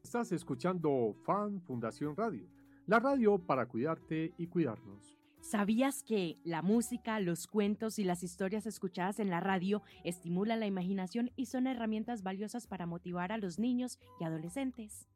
[0.03, 2.49] Estás escuchando Fan Fundación Radio,
[2.87, 5.14] la radio para cuidarte y cuidarnos.
[5.45, 10.65] ¿Sabías que la música, los cuentos y las historias escuchadas en la radio estimulan la
[10.65, 15.07] imaginación y son herramientas valiosas para motivar a los niños y adolescentes?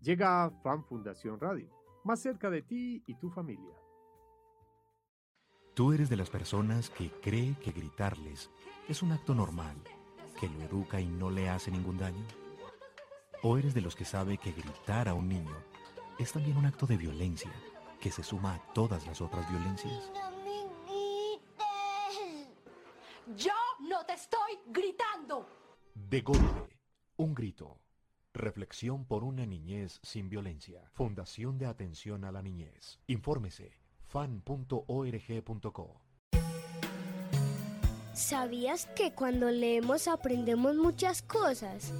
[0.00, 1.68] Llega Fan Fundación Radio,
[2.04, 3.74] más cerca de ti y tu familia.
[5.74, 8.48] ¿Tú eres de las personas que cree que gritarles
[8.88, 9.76] es un acto normal,
[10.38, 12.24] que lo educa y no le hace ningún daño?
[13.42, 15.56] ¿O eres de los que sabe que gritar a un niño
[16.20, 17.50] es también un acto de violencia
[18.00, 20.10] que se suma a todas las otras violencias?
[23.36, 25.48] Yo no te estoy gritando.
[25.94, 26.78] De golpe,
[27.16, 27.80] un grito.
[28.32, 30.88] Reflexión por una niñez sin violencia.
[30.92, 33.00] Fundación de Atención a la Niñez.
[33.06, 33.72] Infórmese
[34.06, 36.00] fan.org.co.
[38.12, 41.92] ¿Sabías que cuando leemos aprendemos muchas cosas?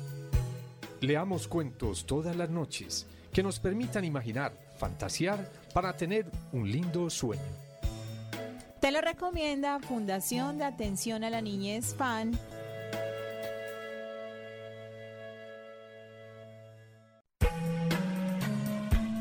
[1.01, 7.43] Leamos cuentos todas las noches que nos permitan imaginar, fantasear para tener un lindo sueño.
[8.81, 12.33] Te lo recomienda Fundación de Atención a la Niñez FAN.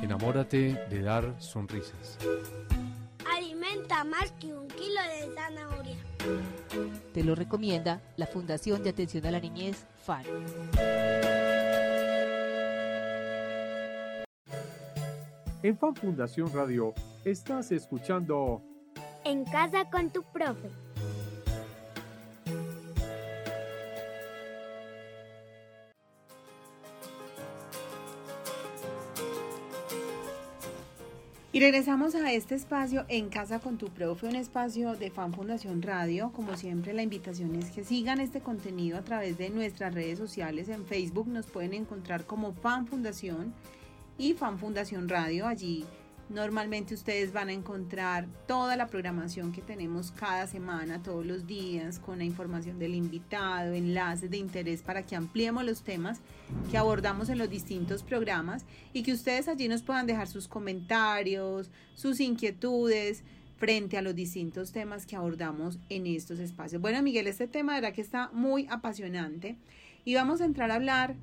[0.02, 2.18] Enamórate de dar sonrisas.
[3.36, 5.98] Alimenta más que un kilo de zanahoria.
[7.13, 10.24] Te lo recomienda la Fundación de Atención a la Niñez, FAN.
[15.65, 18.62] En Fan Fundación Radio estás escuchando
[19.23, 20.69] En casa con tu profe.
[31.51, 35.82] Y regresamos a este espacio en Casa con tu Profe, un espacio de Fan Fundación
[35.82, 36.32] Radio.
[36.36, 40.69] Como siempre, la invitación es que sigan este contenido a través de nuestras redes sociales.
[40.69, 43.54] En Facebook nos pueden encontrar como Fan Fundación
[44.17, 45.47] y Fan Fundación Radio.
[45.47, 45.86] Allí
[46.30, 51.99] normalmente ustedes van a encontrar toda la programación que tenemos cada semana, todos los días,
[51.99, 56.21] con la información del invitado, enlaces de interés para que ampliemos los temas
[56.71, 61.69] que abordamos en los distintos programas y que ustedes allí nos puedan dejar sus comentarios,
[61.93, 63.23] sus inquietudes
[63.58, 66.82] frente a los distintos temas que abordamos en estos espacios.
[66.82, 69.58] Bueno, Miguel, este tema de verdad que está muy apasionante
[70.04, 71.15] y vamos a entrar a hablar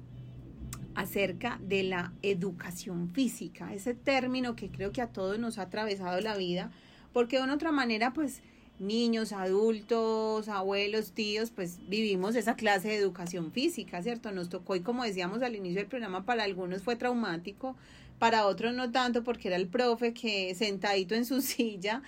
[0.94, 6.20] acerca de la educación física, ese término que creo que a todos nos ha atravesado
[6.20, 6.70] la vida,
[7.12, 8.42] porque de una otra manera, pues
[8.78, 14.32] niños, adultos, abuelos, tíos, pues vivimos esa clase de educación física, ¿cierto?
[14.32, 17.76] Nos tocó y como decíamos al inicio del programa, para algunos fue traumático,
[18.18, 22.02] para otros no tanto, porque era el profe que sentadito en su silla,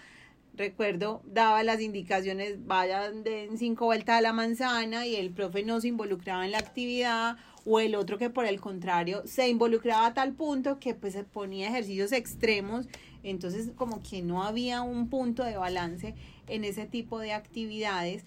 [0.57, 5.81] recuerdo, daba las indicaciones, vayan den cinco vueltas a la manzana y el profe no
[5.81, 10.14] se involucraba en la actividad o el otro que por el contrario se involucraba a
[10.14, 12.87] tal punto que pues se ponía ejercicios extremos,
[13.22, 16.14] entonces como que no había un punto de balance
[16.46, 18.24] en ese tipo de actividades.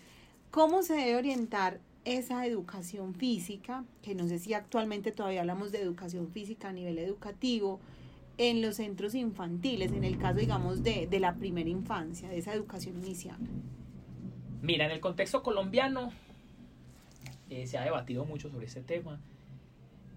[0.50, 3.84] ¿Cómo se debe orientar esa educación física?
[4.02, 7.80] Que no sé si actualmente todavía hablamos de educación física a nivel educativo
[8.40, 12.54] en los centros infantiles, en el caso, digamos, de, de la primera infancia, de esa
[12.54, 13.38] educación inicial.
[14.62, 16.12] Mira, en el contexto colombiano
[17.50, 19.20] eh, se ha debatido mucho sobre este tema.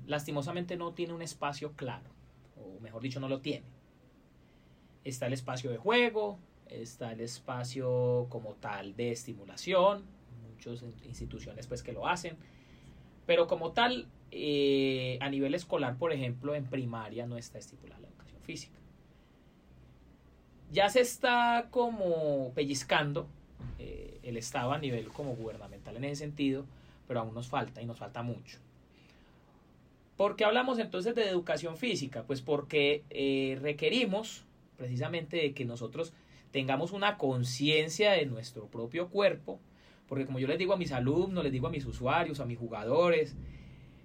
[0.07, 2.11] Lastimosamente no tiene un espacio claro,
[2.57, 3.66] o mejor dicho, no lo tiene.
[5.05, 10.05] Está el espacio de juego, está el espacio como tal de estimulación,
[10.53, 12.37] muchas instituciones pues que lo hacen,
[13.26, 18.09] pero como tal, eh, a nivel escolar, por ejemplo, en primaria no está estipulada la
[18.09, 18.78] educación física.
[20.72, 23.26] Ya se está como pellizcando
[23.78, 26.64] eh, el Estado a nivel como gubernamental en ese sentido,
[27.11, 28.58] pero aún nos falta y nos falta mucho.
[30.16, 32.22] ¿Por qué hablamos entonces de educación física?
[32.22, 34.44] Pues porque eh, requerimos
[34.76, 36.12] precisamente de que nosotros
[36.52, 39.58] tengamos una conciencia de nuestro propio cuerpo,
[40.06, 42.61] porque como yo les digo a mis alumnos, les digo a mis usuarios, a mis
[42.61, 43.34] jugadores,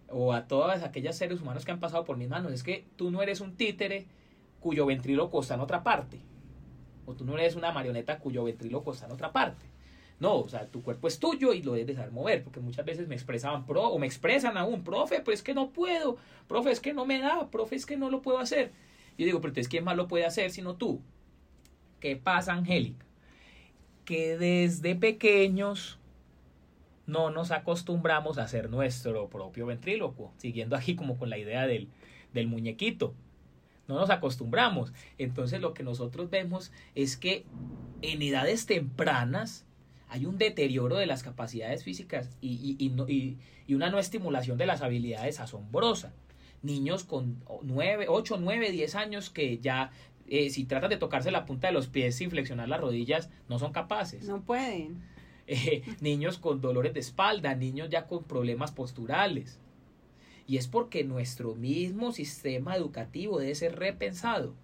[0.10, 3.12] o a todas aquellas seres humanos que han pasado por mis manos, es que tú
[3.12, 4.08] no eres un títere
[4.60, 6.22] cuyo ventríloco está en otra parte,
[7.06, 9.75] o tú no eres una marioneta cuyo ventríloco está en otra parte.
[10.20, 13.08] No, o sea, tu cuerpo es tuyo y lo debes dejar mover, porque muchas veces
[13.08, 16.80] me expresaban, pro, o me expresan aún, profe, pues es que no puedo, profe, es
[16.80, 18.72] que no me da, profe, es que no lo puedo hacer.
[19.18, 21.02] Yo digo, pero entonces, ¿quién más lo puede hacer sino tú?
[22.00, 23.06] ¿Qué pasa, Angélica?
[24.06, 26.00] Que desde pequeños
[27.08, 31.90] no nos acostumbramos a hacer nuestro propio ventrílocuo, siguiendo aquí como con la idea del,
[32.34, 33.14] del muñequito.
[33.88, 34.94] No nos acostumbramos.
[35.18, 37.46] Entonces lo que nosotros vemos es que
[38.02, 39.66] en edades tempranas
[40.10, 43.38] hay un deterioro de las capacidades físicas y, y, y,
[43.68, 46.14] y una no estimulación de las habilidades asombrosa.
[46.62, 49.92] Niños con 9, 8, 9, 10 años que ya
[50.28, 53.60] eh, si tratan de tocarse la punta de los pies sin flexionar las rodillas, no
[53.60, 54.28] son capaces.
[54.28, 55.04] No pueden.
[55.48, 59.60] Eh, niños con dolores de espalda, niños ya con problemas posturales.
[60.48, 64.56] Y es porque nuestro mismo sistema educativo debe ser repensado.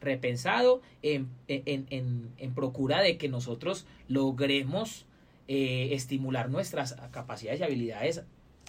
[0.00, 5.06] Repensado en, en, en, en procura de que nosotros logremos
[5.48, 8.22] eh, estimular nuestras capacidades y habilidades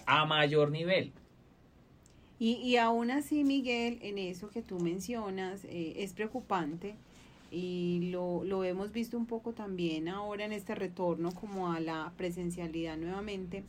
[0.06, 1.12] a mayor nivel.
[2.38, 6.94] Y, y aún así, Miguel, en eso que tú mencionas, eh, es preocupante
[7.50, 12.12] y lo, lo hemos visto un poco también ahora en este retorno como a la
[12.16, 13.64] presencialidad nuevamente,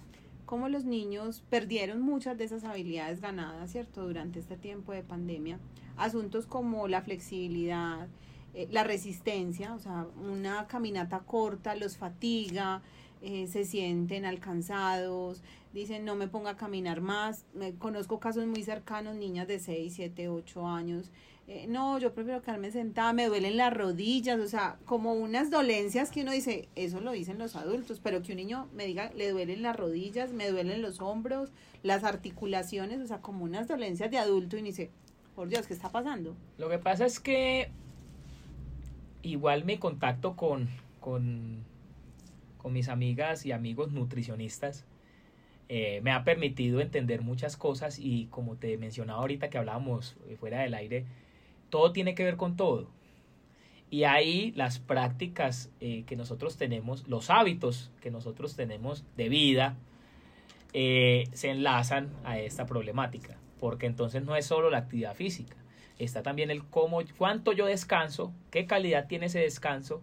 [0.45, 5.60] como los niños perdieron muchas de esas habilidades ganadas, ¿cierto?, durante este tiempo de pandemia.
[6.00, 8.08] Asuntos como la flexibilidad,
[8.54, 12.82] eh, la resistencia, o sea, una caminata corta los fatiga,
[13.22, 15.43] eh, se sienten alcanzados,
[15.74, 17.45] dicen no me ponga a caminar más.
[17.54, 21.12] Me, conozco casos muy cercanos, niñas de 6, 7, 8 años.
[21.47, 26.12] Eh, no, yo prefiero quedarme sentada, me duelen las rodillas, o sea, como unas dolencias
[26.12, 29.32] que uno dice, eso lo dicen los adultos, pero que un niño me diga, le
[29.32, 34.20] duelen las rodillas, me duelen los hombros, las articulaciones, o sea, como unas dolencias de
[34.20, 34.91] adulto y dice,
[35.40, 36.36] por Dios, ¿qué está pasando?
[36.58, 37.70] Lo que pasa es que
[39.24, 40.68] igual me contacto con,
[41.00, 41.64] con,
[42.66, 44.84] mis amigas y amigos nutricionistas.
[45.70, 50.60] Eh, me ha permitido entender muchas cosas y como te mencionaba ahorita que hablábamos fuera
[50.60, 51.06] del aire,
[51.70, 52.90] todo tiene que ver con todo.
[53.90, 59.78] Y ahí las prácticas eh, que nosotros tenemos, los hábitos que nosotros tenemos de vida,
[60.74, 63.38] eh, se enlazan a esta problemática.
[63.60, 65.55] Porque entonces no es solo la actividad física,
[65.97, 70.01] está también el cómo, cuánto yo descanso, qué calidad tiene ese descanso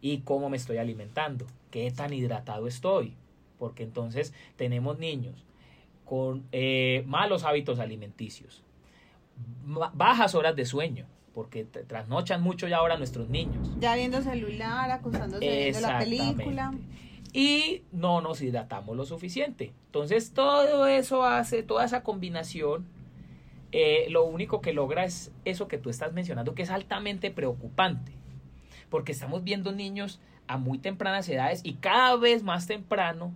[0.00, 3.14] y cómo me estoy alimentando, qué tan hidratado estoy.
[3.58, 5.44] Porque entonces tenemos niños
[6.04, 8.62] con eh, malos hábitos alimenticios,
[9.94, 13.70] bajas horas de sueño, porque trasnochan mucho ya ahora nuestros niños.
[13.78, 16.74] Ya viendo celular, acostándose viendo la película.
[17.32, 19.72] Y no nos hidratamos lo suficiente.
[19.86, 22.86] Entonces todo eso hace, toda esa combinación,
[23.72, 28.12] eh, lo único que logra es eso que tú estás mencionando, que es altamente preocupante.
[28.88, 33.32] Porque estamos viendo niños a muy tempranas edades y cada vez más temprano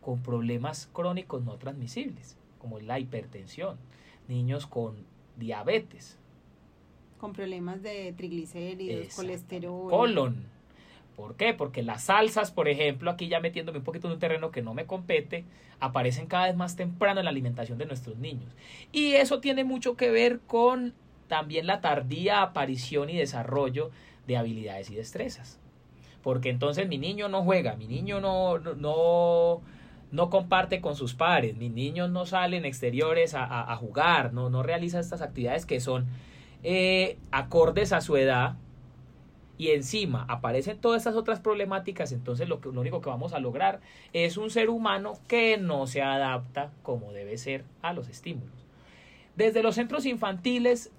[0.00, 3.76] con problemas crónicos no transmisibles, como la hipertensión,
[4.28, 4.96] niños con
[5.36, 6.18] diabetes.
[7.18, 9.90] Con problemas de triglicéridos, colesterol.
[9.90, 10.53] Colon.
[11.16, 11.54] ¿Por qué?
[11.54, 14.74] Porque las salsas, por ejemplo, aquí ya metiéndome un poquito en un terreno que no
[14.74, 15.44] me compete,
[15.80, 18.52] aparecen cada vez más temprano en la alimentación de nuestros niños.
[18.92, 20.94] Y eso tiene mucho que ver con
[21.28, 23.90] también la tardía aparición y desarrollo
[24.26, 25.60] de habilidades y destrezas.
[26.22, 29.60] Porque entonces mi niño no juega, mi niño no, no,
[30.10, 35.00] no comparte con sus pares, mis niños no salen exteriores a, jugar, no, no realiza
[35.00, 36.06] estas actividades que son
[36.62, 38.56] eh, acordes a su edad
[39.56, 43.38] y encima aparecen todas estas otras problemáticas, entonces lo, que, lo único que vamos a
[43.38, 43.80] lograr
[44.12, 48.52] es un ser humano que no se adapta como debe ser a los estímulos.
[49.36, 50.90] Desde los centros infantiles,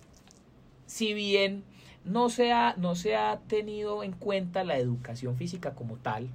[0.86, 1.64] si bien
[2.06, 6.30] no se ha, no se ha tenido en cuenta la educación física como tal,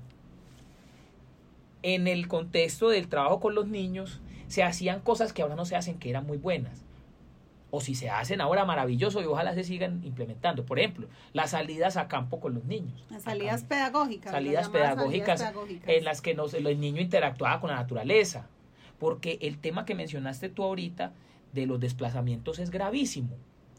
[1.82, 5.76] en el contexto del trabajo con los niños, se hacían cosas que ahora no se
[5.76, 6.84] hacen que eran muy buenas.
[7.70, 10.64] O si se hacen ahora maravilloso y ojalá se sigan implementando.
[10.64, 13.04] Por ejemplo, las salidas a campo con los niños.
[13.10, 14.32] Las salidas pedagógicas.
[14.32, 18.48] Salidas pedagógicas, salidas pedagógicas, en las que nos, el niño interactuaba con la naturaleza.
[18.98, 21.12] Porque el tema que mencionaste tú ahorita
[21.52, 23.36] de los desplazamientos es gravísimo.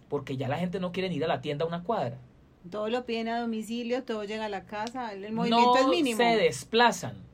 [0.07, 2.17] Porque ya la gente no quiere ir a la tienda a una cuadra.
[2.69, 6.17] Todo lo piden a domicilio, todo llega a la casa, el movimiento no es mínimo.
[6.17, 7.31] se desplazan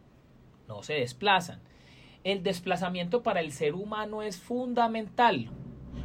[0.68, 1.60] no se desplazan.
[2.24, 5.49] el desplazamiento para el ser humano es fundamental,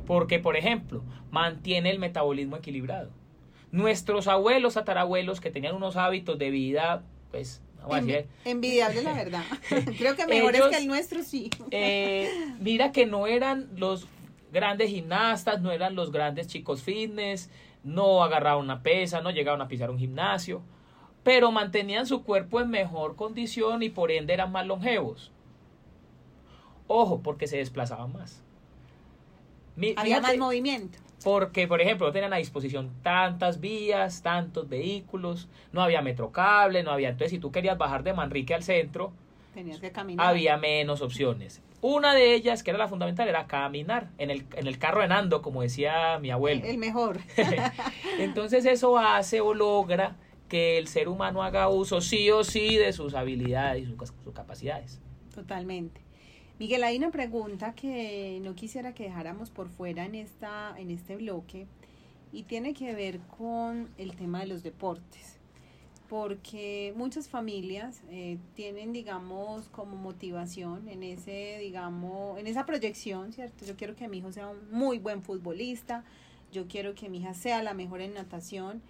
[0.07, 3.11] porque, por ejemplo, mantiene el metabolismo equilibrado.
[3.71, 9.15] Nuestros abuelos, tatarabuelos, que tenían unos hábitos de vida, pues, vamos a decir, Envidiable, la
[9.15, 9.45] verdad.
[9.99, 11.51] Creo que mejores Ellos- que el nuestro, sí.
[11.71, 12.31] eh,
[12.61, 14.07] mira que no eran los
[14.53, 17.51] grandes gimnastas, no eran los grandes chicos fitness,
[17.85, 20.61] no agarraban una pesa, no llegaban a pisar un gimnasio,
[21.23, 25.33] pero mantenían su cuerpo en mejor condición y por ende eran más longevos.
[26.89, 28.43] Ojo, porque se desplazaban más.
[29.77, 30.99] Mi- Había fíjate, más movimiento.
[31.25, 36.91] porque, por ejemplo, no tenían a disposición tantas vías, tantos vehículos, no había metrocable, no
[36.91, 37.09] había.
[37.11, 39.13] Entonces, si tú querías bajar de Manrique al centro,
[39.55, 40.27] Tenías que caminar.
[40.27, 41.61] había menos opciones.
[41.83, 45.09] Una de ellas, que era la fundamental, era caminar en el, en el carro de
[45.09, 46.65] Nando, como decía mi abuelo.
[46.65, 47.19] El mejor.
[48.19, 50.17] Entonces eso hace o logra
[50.49, 54.33] que el ser humano haga uso sí o sí de sus habilidades y sus, sus
[54.35, 55.01] capacidades.
[55.35, 56.01] Totalmente.
[56.63, 61.17] Miguel, hay una pregunta que no quisiera que dejáramos por fuera en, esta, en este
[61.17, 61.67] bloque
[62.33, 65.41] y tiene que ver con el tema de los deportes.
[66.09, 73.65] Porque muchas familias eh, tienen, digamos, como motivación en ese, digamos, en esa proyección, ¿cierto?
[73.65, 76.05] Yo quiero que mi hijo sea un muy buen futbolista,
[76.53, 78.83] yo quiero que mi hija sea la mejor en natación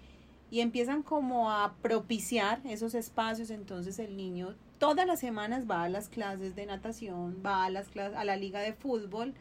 [0.50, 5.88] y empiezan como a propiciar esos espacios, entonces el niño todas las semanas va a
[5.88, 9.32] las clases de natación, va a las clases, a la liga de fútbol,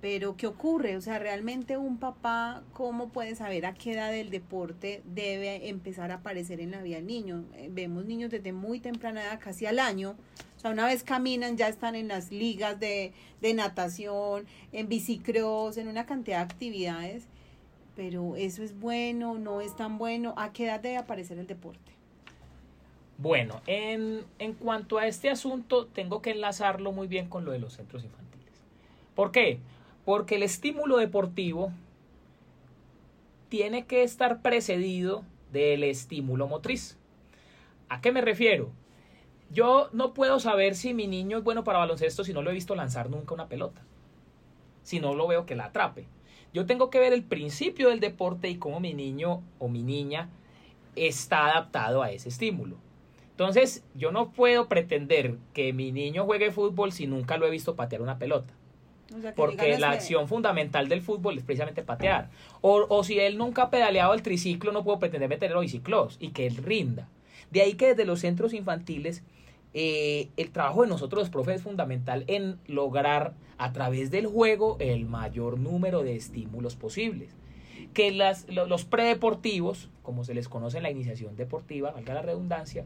[0.00, 0.96] pero ¿qué ocurre?
[0.96, 6.10] O sea, realmente un papá, ¿cómo puede saber a qué edad el deporte debe empezar
[6.10, 7.44] a aparecer en la vida del niño?
[7.54, 10.16] Eh, Vemos niños desde muy temprana edad, casi al año,
[10.56, 15.76] o sea, una vez caminan, ya están en las ligas de, de natación, en bicicross,
[15.76, 17.22] en una cantidad de actividades,
[17.94, 21.99] pero eso es bueno, no es tan bueno, ¿a qué edad debe aparecer el deporte?
[23.20, 27.58] Bueno, en, en cuanto a este asunto, tengo que enlazarlo muy bien con lo de
[27.58, 28.48] los centros infantiles.
[29.14, 29.58] ¿Por qué?
[30.06, 31.70] Porque el estímulo deportivo
[33.50, 36.96] tiene que estar precedido del estímulo motriz.
[37.90, 38.70] ¿A qué me refiero?
[39.52, 42.54] Yo no puedo saber si mi niño es bueno para baloncesto si no lo he
[42.54, 43.82] visto lanzar nunca una pelota.
[44.82, 46.06] Si no lo veo que la atrape.
[46.54, 50.30] Yo tengo que ver el principio del deporte y cómo mi niño o mi niña
[50.96, 52.76] está adaptado a ese estímulo.
[53.40, 57.74] Entonces, yo no puedo pretender que mi niño juegue fútbol si nunca lo he visto
[57.74, 58.52] patear una pelota.
[59.16, 62.28] O sea, que Porque la que- acción fundamental del fútbol es precisamente patear.
[62.60, 66.32] O, o si él nunca ha pedaleado el triciclo, no puedo pretender meterlo biciclos y
[66.32, 67.08] que él rinda.
[67.50, 69.22] De ahí que desde los centros infantiles
[69.72, 74.76] eh, el trabajo de nosotros los profes es fundamental en lograr a través del juego
[74.80, 77.34] el mayor número de estímulos posibles.
[77.94, 82.20] Que las, lo- los predeportivos, como se les conoce en la iniciación deportiva, valga la
[82.22, 82.84] redundancia,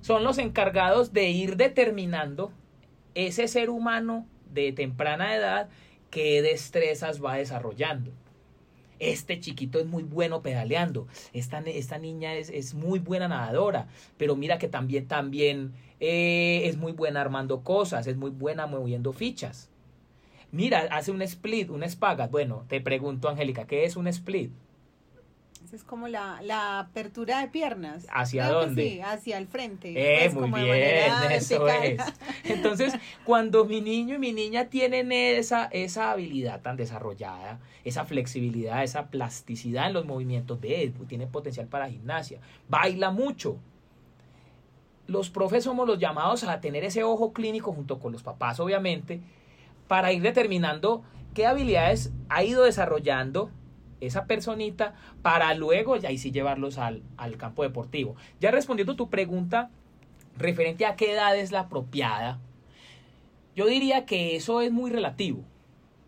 [0.00, 2.52] son los encargados de ir determinando
[3.14, 5.68] ese ser humano de temprana edad
[6.10, 8.12] qué destrezas va desarrollando.
[8.98, 13.88] Este chiquito es muy bueno pedaleando, esta, esta niña es, es muy buena nadadora,
[14.18, 19.14] pero mira que también, también eh, es muy buena armando cosas, es muy buena moviendo
[19.14, 19.70] fichas.
[20.52, 22.30] Mira, hace un split, un espagat.
[22.30, 24.50] Bueno, te pregunto, Angélica, ¿qué es un split?
[25.72, 28.06] Es como la, la apertura de piernas.
[28.12, 28.82] ¿Hacia Creo dónde?
[28.82, 29.92] Sí, hacia el frente.
[29.94, 32.00] Eh, pues, muy como de bien, eso es.
[32.44, 32.94] Entonces,
[33.24, 39.06] cuando mi niño y mi niña tienen esa, esa habilidad tan desarrollada, esa flexibilidad, esa
[39.06, 43.56] plasticidad en los movimientos, ve, tiene potencial para gimnasia, baila mucho.
[45.06, 49.20] Los profes somos los llamados a tener ese ojo clínico junto con los papás, obviamente,
[49.86, 51.02] para ir determinando
[51.34, 53.50] qué habilidades ha ido desarrollando
[54.00, 58.16] esa personita para luego ya ahí sí llevarlos al, al campo deportivo.
[58.40, 59.70] Ya respondiendo tu pregunta
[60.38, 62.38] referente a qué edad es la apropiada,
[63.56, 65.42] yo diría que eso es muy relativo.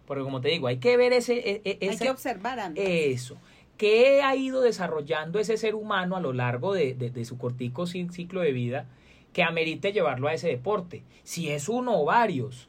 [0.07, 1.35] Porque como te digo, hay que ver ese...
[1.39, 2.85] e- e- Hay que observar antes.
[2.87, 3.37] eso.
[3.77, 7.83] ¿Qué ha ido desarrollando ese ser humano a lo largo de, de- de su cortico
[7.85, 8.87] ci- ciclo de vida
[9.33, 11.03] que amerite llevarlo a ese deporte?
[11.25, 12.69] Si es uno o varios.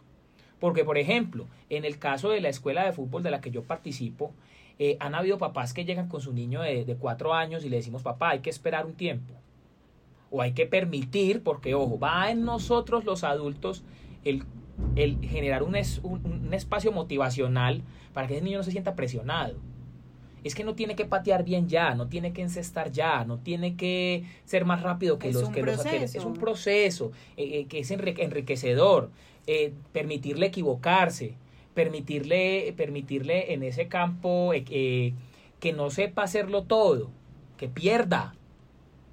[0.59, 3.63] Porque, por ejemplo, en el caso de la escuela de fútbol de la que yo
[3.63, 4.31] participo,
[4.79, 7.77] eh, han habido papás que llegan con su niño de, de cuatro años y le
[7.77, 9.33] decimos, papá, hay que esperar un tiempo.
[10.31, 13.83] O hay que permitir, porque, ojo, va en nosotros los adultos
[14.25, 14.43] el,
[14.95, 18.95] el generar un, es- un- un espacio motivacional para que ese niño no se sienta
[18.95, 19.55] presionado.
[20.43, 23.75] Es que no tiene que patear bien ya, no tiene que encestar ya, no tiene
[23.77, 25.85] que ser más rápido que Es los que los.
[26.15, 29.09] Es un proceso eh, eh, que es enrique- enriquecedor.
[29.45, 31.35] eh, permitirle equivocarse,
[31.73, 35.13] permitirle, permitirle en ese campo eh, eh,
[35.59, 37.09] que no sepa hacerlo todo,
[37.57, 38.35] que pierda.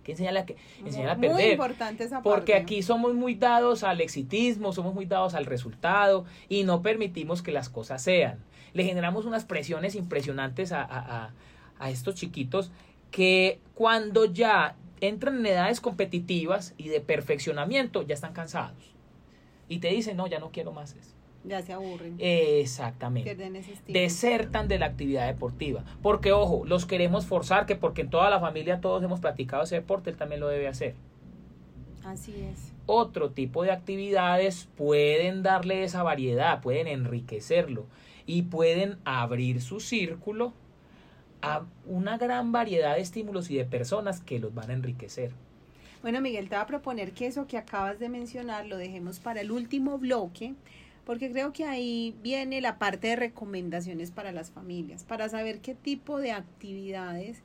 [0.04, 1.52] que enseñarle a, que, enseñarle a Muy perder.
[1.52, 2.64] importante esa Porque parte.
[2.64, 7.52] aquí somos muy dados al exitismo, somos muy dados al resultado y no permitimos que
[7.52, 8.38] las cosas sean.
[8.72, 11.30] Le generamos unas presiones impresionantes a, a- a-
[11.78, 12.70] a estos chiquitos
[13.10, 18.94] que cuando ya entran en edades competitivas y de perfeccionamiento ya están cansados.
[19.68, 21.14] Y te dicen, no, ya no quiero más eso.
[21.44, 22.16] Ya se aburren.
[22.18, 23.98] Exactamente Pierden ese estilo.
[23.98, 25.84] desertan de la actividad deportiva.
[26.02, 29.76] Porque, ojo, los queremos forzar, que porque en toda la familia todos hemos practicado ese
[29.76, 30.94] deporte, él también lo debe hacer.
[32.04, 32.72] Así es.
[32.86, 37.86] Otro tipo de actividades pueden darle esa variedad, pueden enriquecerlo
[38.26, 40.52] y pueden abrir su círculo
[41.42, 45.32] a una gran variedad de estímulos y de personas que los van a enriquecer.
[46.02, 49.42] Bueno, Miguel, te voy a proponer que eso que acabas de mencionar lo dejemos para
[49.42, 50.54] el último bloque,
[51.04, 55.74] porque creo que ahí viene la parte de recomendaciones para las familias, para saber qué
[55.74, 57.42] tipo de actividades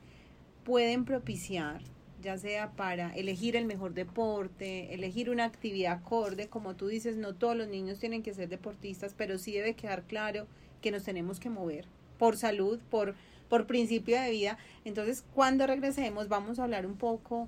[0.63, 1.81] pueden propiciar,
[2.21, 7.35] ya sea para elegir el mejor deporte, elegir una actividad acorde, como tú dices, no
[7.35, 10.47] todos los niños tienen que ser deportistas, pero sí debe quedar claro
[10.81, 11.85] que nos tenemos que mover
[12.17, 13.15] por salud, por,
[13.49, 14.57] por principio de vida.
[14.85, 17.47] Entonces, cuando regresemos, vamos a hablar un poco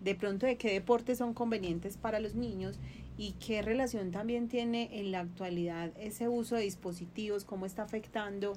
[0.00, 2.78] de pronto de qué deportes son convenientes para los niños
[3.18, 8.54] y qué relación también tiene en la actualidad ese uso de dispositivos, cómo está afectando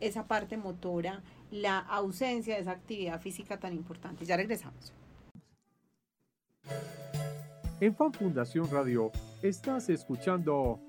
[0.00, 4.24] esa parte motora, la ausencia de esa actividad física tan importante.
[4.24, 4.92] Ya regresamos.
[7.80, 9.10] En Fan Fundación Radio
[9.42, 10.80] estás escuchando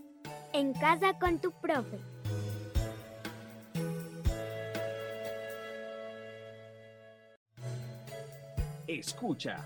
[0.52, 1.98] En casa con tu profe.
[8.86, 9.58] Escucha,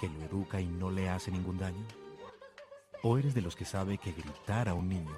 [0.00, 2.07] que lo educa y no le hace ningún daño?
[3.10, 5.16] ¿O eres de los que sabe que gritar a un niño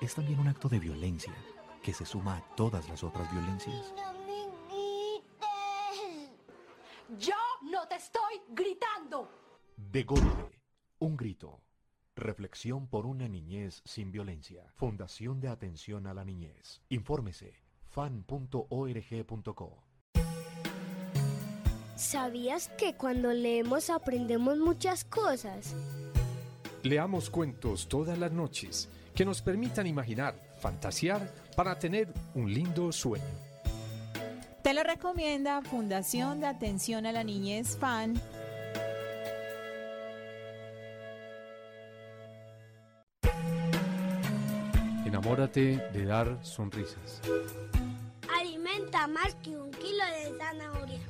[0.00, 1.32] es también un acto de violencia
[1.80, 3.94] que se suma a todas las otras violencias?
[7.20, 7.36] Yo
[7.70, 9.30] no te estoy gritando.
[9.76, 10.60] De golpe,
[10.98, 11.60] un grito.
[12.16, 14.64] Reflexión por una niñez sin violencia.
[14.74, 16.82] Fundación de Atención a la Niñez.
[16.88, 17.60] Infórmese
[17.90, 19.84] fan.org.co.
[21.94, 25.76] ¿Sabías que cuando leemos aprendemos muchas cosas?
[26.82, 33.24] Leamos cuentos todas las noches que nos permitan imaginar, fantasear para tener un lindo sueño.
[34.62, 38.14] Te lo recomienda Fundación de Atención a la Niñez FAN.
[45.04, 47.20] Enamórate de dar sonrisas.
[48.38, 51.00] Alimenta más que un kilo de zanahoria.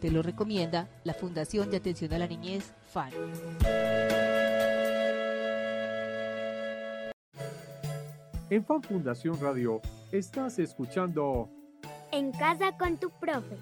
[0.00, 3.10] Te lo recomienda la Fundación de Atención a la Niñez, FAN.
[8.50, 9.80] En Fan Fundación Radio
[10.12, 11.48] estás escuchando
[12.12, 13.56] En casa con tu profe.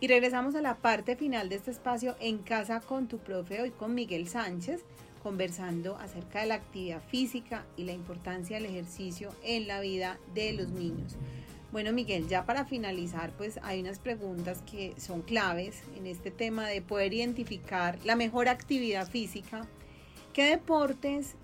[0.00, 3.70] Y regresamos a la parte final de este espacio en casa con tu profe, hoy
[3.70, 4.82] con Miguel Sánchez,
[5.22, 10.54] conversando acerca de la actividad física y la importancia del ejercicio en la vida de
[10.54, 11.18] los niños.
[11.72, 16.66] Bueno, Miguel, ya para finalizar, pues hay unas preguntas que son claves en este tema
[16.66, 19.68] de poder identificar la mejor actividad física.
[20.32, 21.36] ¿Qué deportes,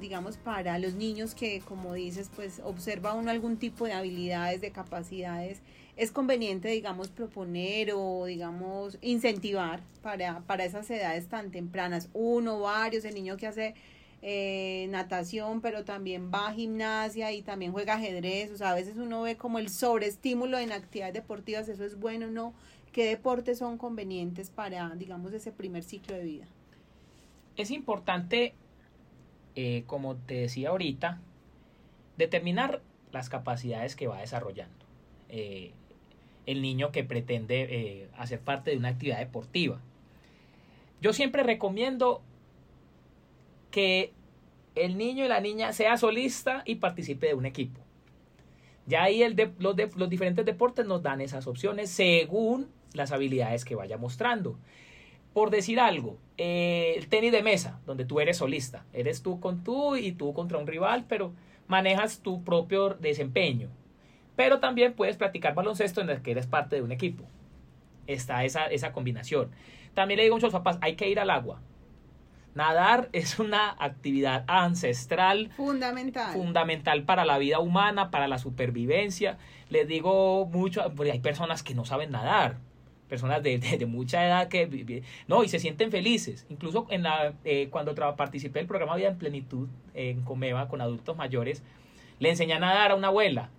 [0.00, 4.70] digamos, para los niños que, como dices, pues observa uno algún tipo de habilidades, de
[4.70, 5.60] capacidades,
[5.96, 12.08] es conveniente, digamos, proponer o, digamos, incentivar para, para esas edades tan tempranas?
[12.14, 13.74] Uno, varios, el niño que hace
[14.22, 18.50] eh, natación, pero también va a gimnasia y también juega ajedrez.
[18.52, 22.26] O sea, a veces uno ve como el sobreestímulo en actividades deportivas, eso es bueno
[22.26, 22.54] o no.
[22.92, 26.46] ¿Qué deportes son convenientes para, digamos, ese primer ciclo de vida?
[27.56, 28.54] Es importante,
[29.56, 31.20] eh, como te decía ahorita,
[32.16, 34.82] determinar las capacidades que va desarrollando
[35.28, 35.72] eh,
[36.44, 39.80] el niño que pretende eh, hacer parte de una actividad deportiva.
[41.00, 42.20] Yo siempre recomiendo
[43.72, 44.12] que
[44.76, 47.80] el niño y la niña sea solista y participe de un equipo.
[48.86, 49.22] Ya ahí
[49.58, 54.56] los, los diferentes deportes nos dan esas opciones según las habilidades que vaya mostrando.
[55.32, 59.64] Por decir algo, eh, el tenis de mesa, donde tú eres solista, eres tú con
[59.64, 61.32] tú y tú contra un rival, pero
[61.68, 63.70] manejas tu propio desempeño.
[64.36, 67.24] Pero también puedes practicar baloncesto en el que eres parte de un equipo.
[68.06, 69.50] Está esa, esa combinación.
[69.94, 71.60] También le digo a muchos papás, hay que ir al agua.
[72.54, 75.50] Nadar es una actividad ancestral.
[75.56, 76.34] Fundamental.
[76.34, 79.38] Fundamental para la vida humana, para la supervivencia.
[79.70, 82.58] Les digo mucho, porque hay personas que no saben nadar.
[83.08, 85.02] Personas de, de, mucha edad que...
[85.28, 86.46] No, y se sienten felices.
[86.50, 91.16] Incluso en la, eh, cuando participé del programa Vida en Plenitud en Comeva con adultos
[91.16, 91.62] mayores,
[92.18, 93.50] le enseñé a nadar a una abuela.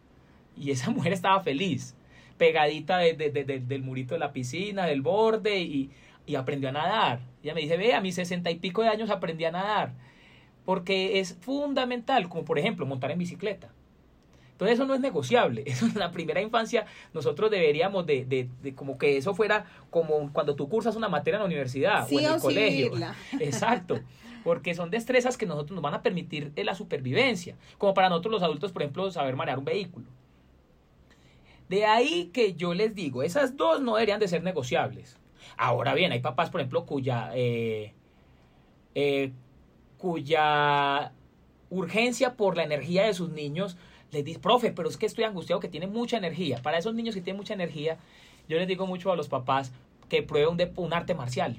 [0.55, 1.95] Y esa mujer estaba feliz.
[2.37, 5.91] Pegadita de, del murito de la piscina, del borde, y
[6.25, 7.19] y aprendió a nadar.
[7.43, 9.93] Ella me dice, ve, a mis sesenta y pico de años aprendí a nadar.
[10.65, 13.69] Porque es fundamental, como por ejemplo montar en bicicleta.
[14.53, 15.63] Entonces eso no es negociable.
[15.67, 20.31] Eso en la primera infancia nosotros deberíamos de, de, de, como que eso fuera como
[20.31, 22.93] cuando tú cursas una materia en la universidad o en el colegio.
[23.39, 23.99] Exacto.
[24.43, 27.55] Porque son destrezas que nosotros nos van a permitir la supervivencia.
[27.77, 30.05] Como para nosotros los adultos, por ejemplo, saber manejar un vehículo.
[31.69, 35.17] De ahí que yo les digo, esas dos no deberían de ser negociables.
[35.57, 37.93] Ahora bien, hay papás, por ejemplo, cuya, eh,
[38.95, 39.31] eh,
[39.97, 41.11] cuya
[41.69, 43.77] urgencia por la energía de sus niños
[44.11, 46.61] les dice, profe, pero es que estoy angustiado que tiene mucha energía.
[46.61, 47.97] Para esos niños que tienen mucha energía,
[48.47, 49.71] yo les digo mucho a los papás
[50.07, 51.57] que prueben un, un arte marcial.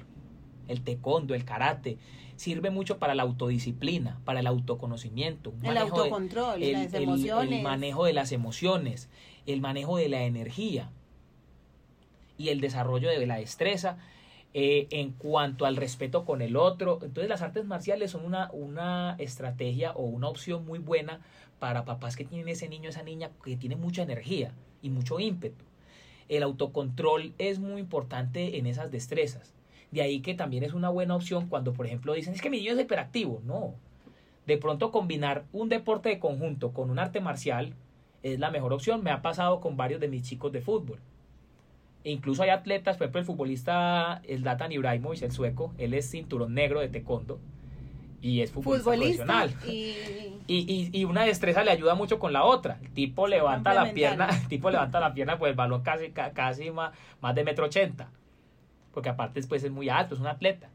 [0.67, 1.97] El taekwondo, el karate,
[2.37, 5.53] sirve mucho para la autodisciplina, para el autoconocimiento.
[5.63, 7.57] El autocontrol, el, las emociones.
[7.57, 9.09] el manejo de las emociones,
[9.45, 10.91] el manejo de la energía
[12.37, 13.97] y el desarrollo de la destreza.
[14.57, 16.99] Eh, en cuanto al respeto con el otro.
[17.01, 21.19] Entonces las artes marciales son una, una estrategia o una opción muy buena
[21.59, 25.65] para papás que tienen ese niño, esa niña que tiene mucha energía y mucho ímpetu.
[26.29, 29.53] El autocontrol es muy importante en esas destrezas.
[29.91, 32.59] De ahí que también es una buena opción cuando, por ejemplo, dicen, es que mi
[32.59, 33.41] niño es hiperactivo.
[33.43, 33.75] No.
[34.47, 37.73] De pronto combinar un deporte de conjunto con un arte marcial
[38.23, 39.03] es la mejor opción.
[39.03, 41.01] Me ha pasado con varios de mis chicos de fútbol
[42.05, 46.53] e incluso hay atletas, por ejemplo, el futbolista Zlatan Ibrahimovic, el sueco, él es cinturón
[46.53, 47.39] negro de taekwondo
[48.21, 49.53] y es futbolista, profesional.
[49.67, 49.95] Y...
[50.47, 52.77] Y, y, una destreza le ayuda mucho con la otra.
[52.83, 56.69] El tipo levanta la pierna, el tipo levanta la pierna, pues el balón casi, casi
[56.69, 58.11] más, más de metro ochenta.
[58.93, 60.69] Porque aparte después es muy alto, es un atleta.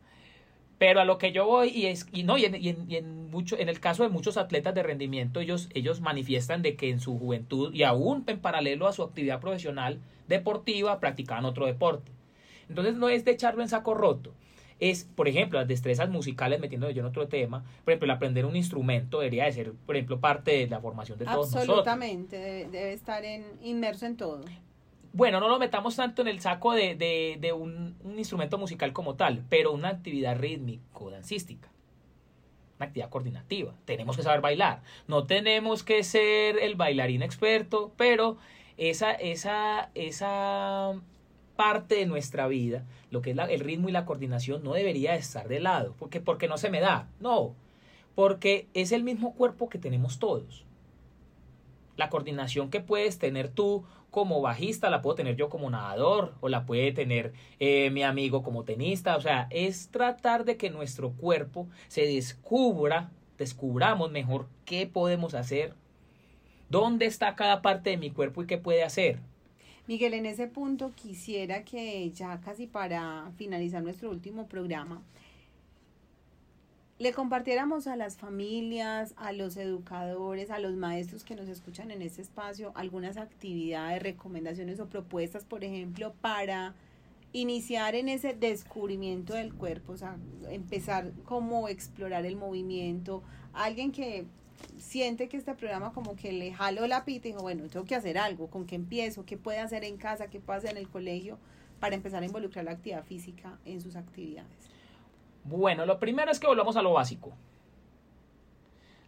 [0.79, 3.57] Pero a lo que yo voy, y es, y no, y en, y en, mucho,
[3.57, 7.17] en el caso de muchos atletas de rendimiento, ellos, ellos manifiestan de que en su
[7.17, 10.01] juventud y aún en paralelo a su actividad profesional,
[10.31, 12.13] deportiva practicaban otro deporte.
[12.71, 14.33] Entonces no es de echarlo en saco roto.
[14.79, 18.47] Es, por ejemplo, las destrezas musicales, metiéndome yo en otro tema, por ejemplo, el aprender
[18.47, 21.69] un instrumento debería de ser, por ejemplo, parte de la formación de todos nosotros.
[21.69, 24.41] Absolutamente, debe, estar en, inmerso en todo.
[25.13, 28.95] Bueno, no lo metamos tanto en el saco de, de, de un, un, instrumento musical
[28.95, 31.69] como tal, pero una actividad rítmico-dancística.
[32.79, 33.75] Una actividad coordinativa.
[33.85, 34.83] Tenemos que saber bailar.
[35.09, 38.39] No tenemos que ser el bailarín experto, pero
[38.81, 40.95] esa, esa, esa
[41.55, 45.49] parte de nuestra vida, lo que es el ritmo y la coordinación, no debería estar
[45.49, 47.55] de lado, porque, porque no se me da, no,
[48.15, 50.65] porque es el mismo cuerpo que tenemos todos.
[51.99, 56.49] La coordinación que puedes tener tú como bajista la puedo tener yo como nadador o
[56.49, 59.15] la puede tener eh, mi amigo como tenista.
[59.17, 65.75] O sea, es tratar de que nuestro cuerpo se descubra, descubramos mejor qué podemos hacer
[66.71, 69.19] ¿Dónde está cada parte de mi cuerpo y qué puede hacer?
[69.89, 75.03] Miguel, en ese punto quisiera que ya casi para finalizar nuestro último programa,
[77.01, 82.03] le compartiéramos a las familias, a los educadores, a los maestros que nos escuchan en
[82.03, 86.75] este espacio algunas actividades, recomendaciones o propuestas, por ejemplo, para
[87.33, 90.19] iniciar en ese descubrimiento del cuerpo, o sea,
[90.51, 94.27] empezar como explorar el movimiento, alguien que
[94.79, 97.95] siente que este programa como que le jaló la pita y dijo, bueno, tengo que
[97.95, 99.25] hacer algo, ¿con qué empiezo?
[99.25, 100.29] ¿Qué puede hacer en casa?
[100.29, 101.39] ¿Qué puede hacer en el colegio?
[101.79, 104.51] Para empezar a involucrar la actividad física en sus actividades.
[105.45, 107.33] Bueno, lo primero es que volvamos a lo básico.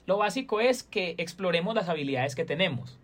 [0.06, 2.98] Lo básico es que exploremos las habilidades que tenemos.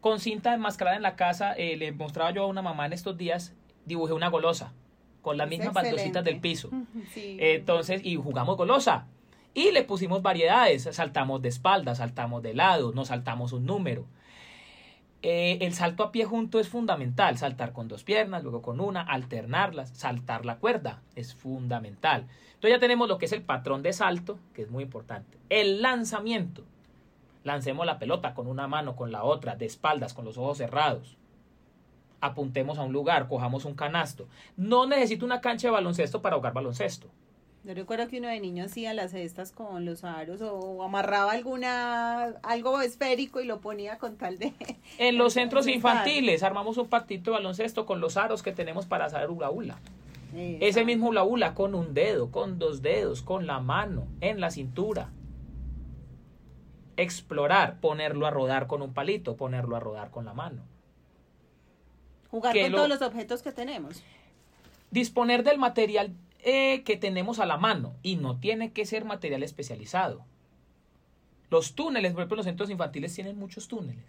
[0.00, 3.16] Con cinta enmascarada en la casa, eh, le mostraba yo a una mamá en estos
[3.16, 3.54] días,
[3.84, 4.72] dibujé una golosa
[5.22, 6.70] con las mismas baldositas del piso.
[7.16, 9.06] Entonces, y jugamos golosa
[9.56, 14.04] Y le pusimos variedades, saltamos de espalda, saltamos de lado, nos saltamos un número.
[15.22, 19.00] Eh, el salto a pie junto es fundamental, saltar con dos piernas, luego con una,
[19.00, 22.26] alternarlas, saltar la cuerda es fundamental.
[22.48, 25.38] Entonces ya tenemos lo que es el patrón de salto, que es muy importante.
[25.48, 26.62] El lanzamiento.
[27.42, 31.16] Lancemos la pelota con una mano, con la otra, de espaldas, con los ojos cerrados.
[32.20, 34.28] Apuntemos a un lugar, cojamos un canasto.
[34.58, 37.08] No necesito una cancha de baloncesto para jugar baloncesto.
[37.66, 42.26] Yo recuerdo que uno de niño hacía las cestas con los aros o amarraba alguna
[42.44, 44.54] algo esférico y lo ponía con tal de...
[44.98, 49.06] En los centros infantiles armamos un partito de baloncesto con los aros que tenemos para
[49.06, 49.80] hacer hula hula.
[50.32, 54.52] Ese mismo hula hula con un dedo, con dos dedos, con la mano, en la
[54.52, 55.10] cintura.
[56.96, 60.62] Explorar, ponerlo a rodar con un palito, ponerlo a rodar con la mano.
[62.30, 64.04] Jugar con todos los objetos que tenemos.
[64.92, 66.12] Disponer del material
[66.48, 70.24] eh, que tenemos a la mano y no tiene que ser material especializado.
[71.50, 74.04] Los túneles, por ejemplo, los centros infantiles tienen muchos túneles.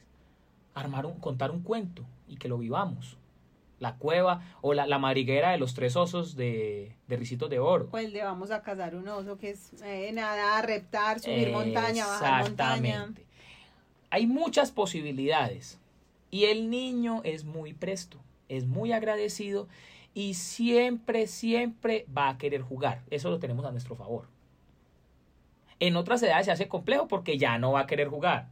[0.76, 3.18] Armar un, contar un cuento y que lo vivamos.
[3.80, 7.88] La cueva o la, la mariguera de los tres osos de, de Ricitos de Oro.
[7.90, 12.44] Pues le vamos a cazar un oso que es eh, nada, reptar, subir montaña, bajar
[12.44, 13.14] montaña.
[14.12, 15.80] Hay muchas posibilidades
[16.30, 19.68] y el niño es muy presto, es muy agradecido
[20.18, 23.04] y siempre, siempre va a querer jugar.
[23.12, 24.26] Eso lo tenemos a nuestro favor.
[25.80, 28.48] En otras edades se hace complejo porque ya no va a querer jugar.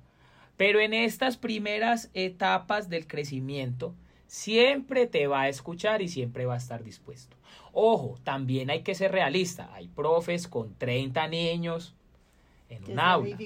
[0.57, 3.95] Pero en estas primeras etapas del crecimiento,
[4.27, 7.35] siempre te va a escuchar y siempre va a estar dispuesto.
[7.73, 9.73] Ojo, también hay que ser realista.
[9.73, 11.95] Hay profes con 30 niños
[12.69, 13.37] en un aula.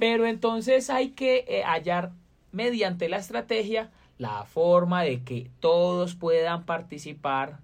[0.00, 2.12] Pero entonces hay que eh, hallar
[2.50, 3.90] mediante la estrategia
[4.22, 7.58] la forma de que todos puedan participar,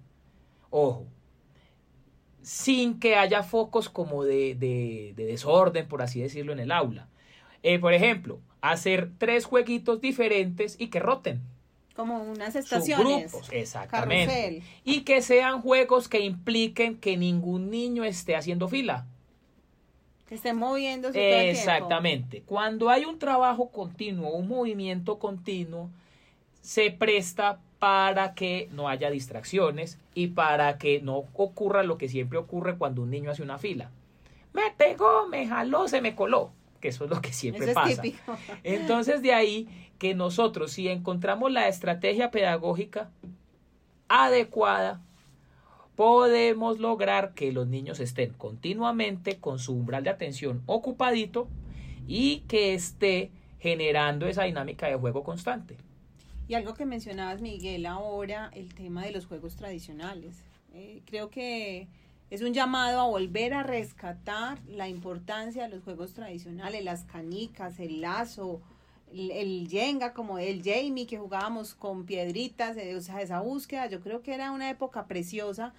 [0.69, 1.07] ojo,
[2.41, 7.07] sin que haya focos como de, de, desorden, por así decirlo, en el aula.
[7.63, 11.41] Eh, por ejemplo, hacer tres jueguitos diferentes y que roten.
[11.95, 13.31] Como unas estaciones.
[13.31, 14.61] Grupos, exactamente.
[14.83, 19.05] Y que sean juegos que impliquen que ningún niño esté haciendo fila.
[20.27, 21.49] Que esté moviéndose.
[21.49, 22.43] Exactamente.
[22.45, 25.89] Cuando hay un trabajo continuo, un movimiento continuo,
[26.61, 32.37] se presta para que no haya distracciones y para que no ocurra lo que siempre
[32.37, 33.89] ocurre cuando un niño hace una fila.
[34.53, 36.51] Me pegó, me jaló, se me coló,
[36.81, 38.01] que eso es lo que siempre pasa.
[38.63, 43.09] Entonces de ahí que nosotros si encontramos la estrategia pedagógica
[44.09, 45.01] adecuada,
[45.95, 51.47] podemos lograr que los niños estén continuamente con su umbral de atención ocupadito
[52.07, 55.77] y que esté generando esa dinámica de juego constante.
[56.49, 60.43] Y algo que mencionabas, Miguel, ahora, el tema de los juegos tradicionales.
[60.73, 61.87] Eh, creo que
[62.31, 67.79] es un llamado a volver a rescatar la importancia de los juegos tradicionales, las canicas,
[67.79, 68.61] el lazo,
[69.13, 73.85] el, el yenga, como el Jamie, que jugábamos con piedritas, eh, o sea, esa búsqueda,
[73.85, 75.75] yo creo que era una época preciosa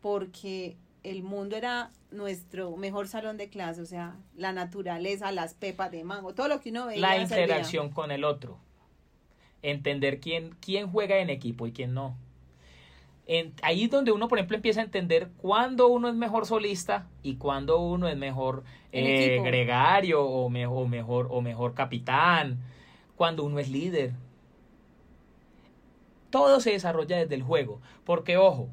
[0.00, 5.90] porque el mundo era nuestro mejor salón de clase, o sea, la naturaleza, las pepas
[5.90, 6.98] de mango, todo lo que uno veía.
[7.02, 8.58] La interacción con el otro
[9.62, 12.16] entender quién, quién juega en equipo y quién no.
[13.26, 17.06] En, ahí es donde uno, por ejemplo, empieza a entender cuándo uno es mejor solista
[17.22, 22.58] y cuándo uno es mejor eh, gregario o, mejor, mejor, o mejor capitán,
[23.16, 24.12] cuando uno es líder.
[26.30, 28.70] Todo se desarrolla desde el juego, porque ojo,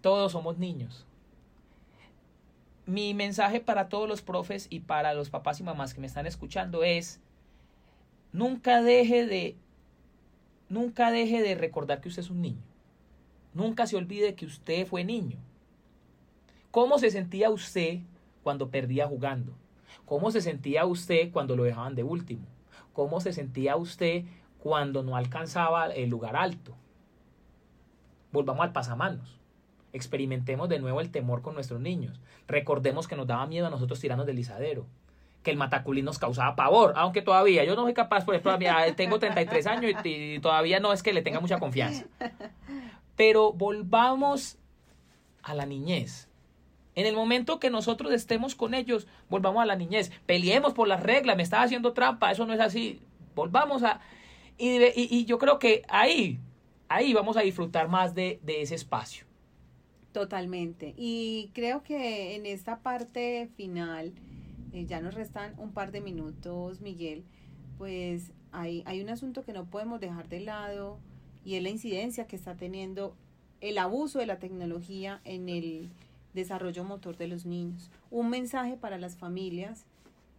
[0.00, 1.06] todos somos niños.
[2.86, 6.26] Mi mensaje para todos los profes y para los papás y mamás que me están
[6.26, 7.20] escuchando es,
[8.32, 9.56] nunca deje de
[10.70, 12.62] Nunca deje de recordar que usted es un niño.
[13.54, 15.36] Nunca se olvide que usted fue niño.
[16.70, 17.98] ¿Cómo se sentía usted
[18.44, 19.52] cuando perdía jugando?
[20.06, 22.46] ¿Cómo se sentía usted cuando lo dejaban de último?
[22.92, 24.22] ¿Cómo se sentía usted
[24.60, 26.76] cuando no alcanzaba el lugar alto?
[28.30, 29.40] Volvamos al pasamanos.
[29.92, 32.20] Experimentemos de nuevo el temor con nuestros niños.
[32.46, 34.86] Recordemos que nos daba miedo a nosotros tirarnos del lisadero
[35.42, 39.18] que el mataculín nos causaba pavor, aunque todavía yo no soy capaz, pues todavía tengo
[39.18, 42.04] 33 años y, todavía no es que le tenga mucha confianza.
[43.16, 44.58] Pero volvamos
[45.42, 46.28] a la niñez.
[46.94, 50.10] En el momento que nosotros estemos con ellos, volvamos a la niñez.
[50.26, 53.00] Peleemos por las reglas, me estaba haciendo trampa, eso no es así.
[53.34, 54.00] Volvamos a...
[54.58, 56.38] Y, y, yo creo que ahí,
[56.88, 59.24] ahí vamos a disfrutar más de, de ese espacio.
[60.12, 60.92] Totalmente.
[60.98, 64.12] Y creo que en esta parte final
[64.72, 67.24] eh, ya nos restan un par de minutos, Miguel,
[67.78, 70.98] pues hay, hay un asunto que no podemos dejar de lado
[71.44, 73.14] y es la incidencia que está teniendo
[73.60, 75.90] el abuso de la tecnología en el,
[76.34, 77.90] desarrollo motor de los niños.
[78.10, 79.84] Un mensaje para las familias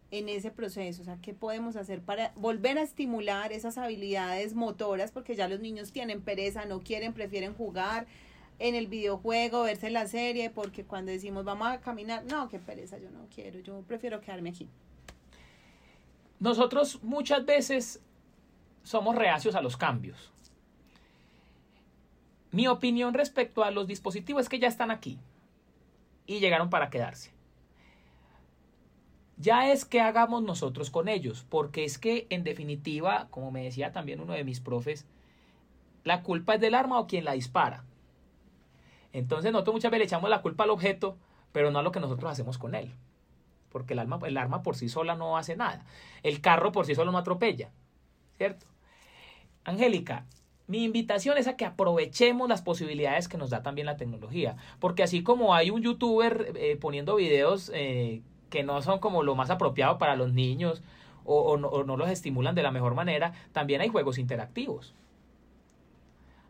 [0.09, 5.11] en ese proceso, o sea, ¿qué podemos hacer para volver a estimular esas habilidades motoras?
[5.11, 8.07] Porque ya los niños tienen pereza, no quieren, prefieren jugar
[8.61, 12.99] en el videojuego, verse la serie, porque cuando decimos vamos a caminar, no, qué pereza,
[12.99, 14.69] yo no quiero, yo prefiero quedarme aquí.
[16.39, 18.03] Nosotros muchas veces
[18.83, 20.31] somos reacios a los cambios.
[22.51, 25.17] Mi opinión respecto a los dispositivos es que ya están aquí
[26.27, 27.31] y llegaron para quedarse.
[29.37, 33.91] Ya es que hagamos nosotros con ellos, porque es que en definitiva, como me decía
[33.91, 35.07] también uno de mis profes,
[36.03, 37.85] la culpa es del arma o quien la dispara.
[39.13, 41.17] Entonces nosotros muchas veces le echamos la culpa al objeto,
[41.51, 42.91] pero no a lo que nosotros hacemos con él.
[43.71, 45.85] Porque el arma, el arma por sí sola no hace nada.
[46.23, 47.69] El carro por sí solo no atropella.
[48.37, 48.65] ¿Cierto?
[49.63, 50.25] Angélica,
[50.67, 54.55] mi invitación es a que aprovechemos las posibilidades que nos da también la tecnología.
[54.79, 59.35] Porque así como hay un youtuber eh, poniendo videos eh, que no son como lo
[59.35, 60.81] más apropiado para los niños
[61.23, 64.93] o, no, o no los estimulan de la mejor manera, también hay juegos interactivos.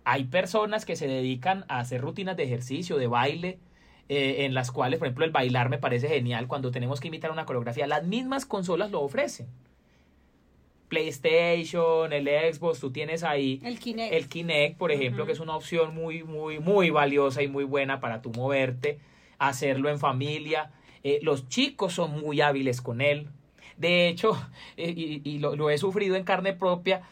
[0.04, 3.60] Hay personas que se dedican a hacer rutinas de ejercicio, de baile,
[4.14, 7.32] eh, en las cuales, por ejemplo, el bailar me parece genial cuando tenemos que imitar
[7.32, 7.88] una coreografía.
[7.88, 9.47] Las mismas consolas lo ofrecen.
[10.89, 15.56] PlayStation, el Xbox, tú tienes ahí el Kinect, el Kinect por ejemplo, que es una
[15.56, 18.99] opción muy, muy, muy valiosa y muy buena para tú moverte,
[19.38, 20.72] hacerlo en familia.
[21.06, 23.30] Eh, los chicos son muy hábiles con él.
[23.78, 24.34] De hecho,
[24.76, 24.93] eh,
[25.24, 27.04] y, lo, he sufrido en carne propia,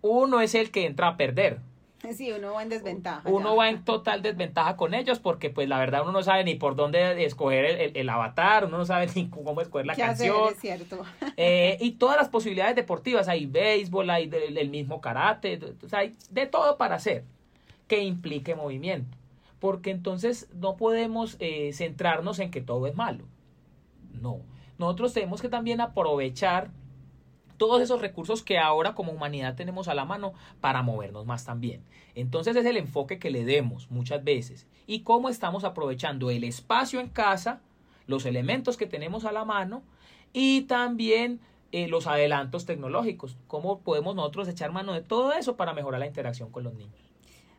[0.00, 1.58] uno es el que entra a perder.
[2.16, 3.28] Sí, uno va en desventaja.
[3.28, 6.54] Uno va en total desventaja con ellos porque pues la verdad uno no sabe ni
[6.54, 10.48] por dónde escoger el, el, avatar, uno no sabe ni cómo escoger la canción.
[10.52, 11.04] es cierto.
[11.36, 16.14] Eh, y todas las posibilidades deportivas, hay béisbol, hay el mismo karate, o sea, hay
[16.28, 17.24] de todo para hacer
[17.86, 19.16] que implique movimiento.
[19.58, 23.24] Porque entonces no podemos eh, centrarnos en que todo es malo.
[24.20, 24.40] No.
[24.78, 26.70] Nosotros tenemos que también aprovechar
[27.60, 30.32] todos esos recursos que ahora como humanidad tenemos a la mano
[30.62, 31.82] para movernos más también.
[32.14, 37.00] Entonces es el enfoque que le demos muchas veces y cómo estamos aprovechando el espacio
[37.00, 37.60] en casa,
[38.06, 39.82] los elementos que tenemos a la mano
[40.32, 41.38] y también
[41.70, 46.06] eh, los adelantos tecnológicos, cómo podemos nosotros echar mano de todo eso para mejorar la
[46.06, 46.96] interacción con los niños.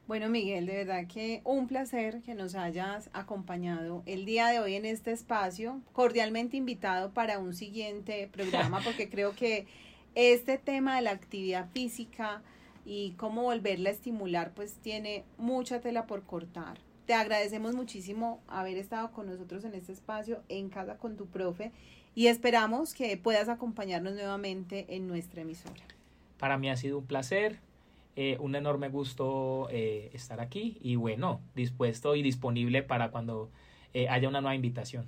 [0.08, 4.74] Bueno, Miguel, de verdad que un placer que nos hayas acompañado el día de hoy
[4.74, 9.68] en este espacio, cordialmente invitado para un siguiente programa, porque creo que
[10.16, 12.42] este tema de la actividad física
[12.86, 16.78] y cómo volverla a estimular, pues tiene mucha tela por cortar.
[17.06, 21.72] Te agradecemos muchísimo haber estado con nosotros en este espacio en casa con tu profe
[22.16, 25.82] y esperamos que puedas acompañarnos nuevamente en nuestra emisora.
[26.38, 27.60] Para mí ha sido un placer,
[28.16, 33.50] eh, un enorme gusto eh, estar aquí y bueno, dispuesto y disponible para cuando
[33.94, 35.06] eh, haya una nueva invitación.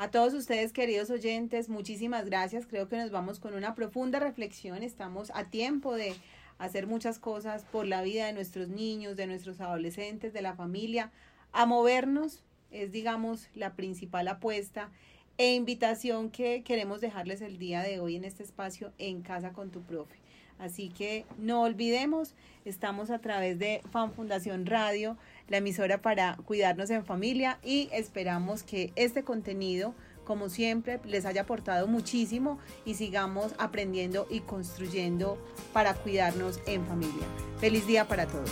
[0.00, 2.66] A todos ustedes, queridos oyentes, muchísimas gracias.
[2.66, 4.84] Creo que nos vamos con una profunda reflexión.
[4.84, 6.14] Estamos a tiempo de
[6.58, 11.10] hacer muchas cosas por la vida de nuestros niños, de nuestros adolescentes, de la familia.
[11.50, 14.92] A movernos es, digamos, la principal apuesta
[15.36, 19.72] e invitación que queremos dejarles el día de hoy en este espacio en casa con
[19.72, 20.20] tu profe.
[20.58, 22.34] Así que no olvidemos,
[22.64, 25.16] estamos a través de Fan Fundación Radio
[25.48, 29.94] la emisora para cuidarnos en familia y esperamos que este contenido,
[30.24, 35.38] como siempre, les haya aportado muchísimo y sigamos aprendiendo y construyendo
[35.72, 37.26] para cuidarnos en familia.
[37.58, 38.50] Feliz día para todos.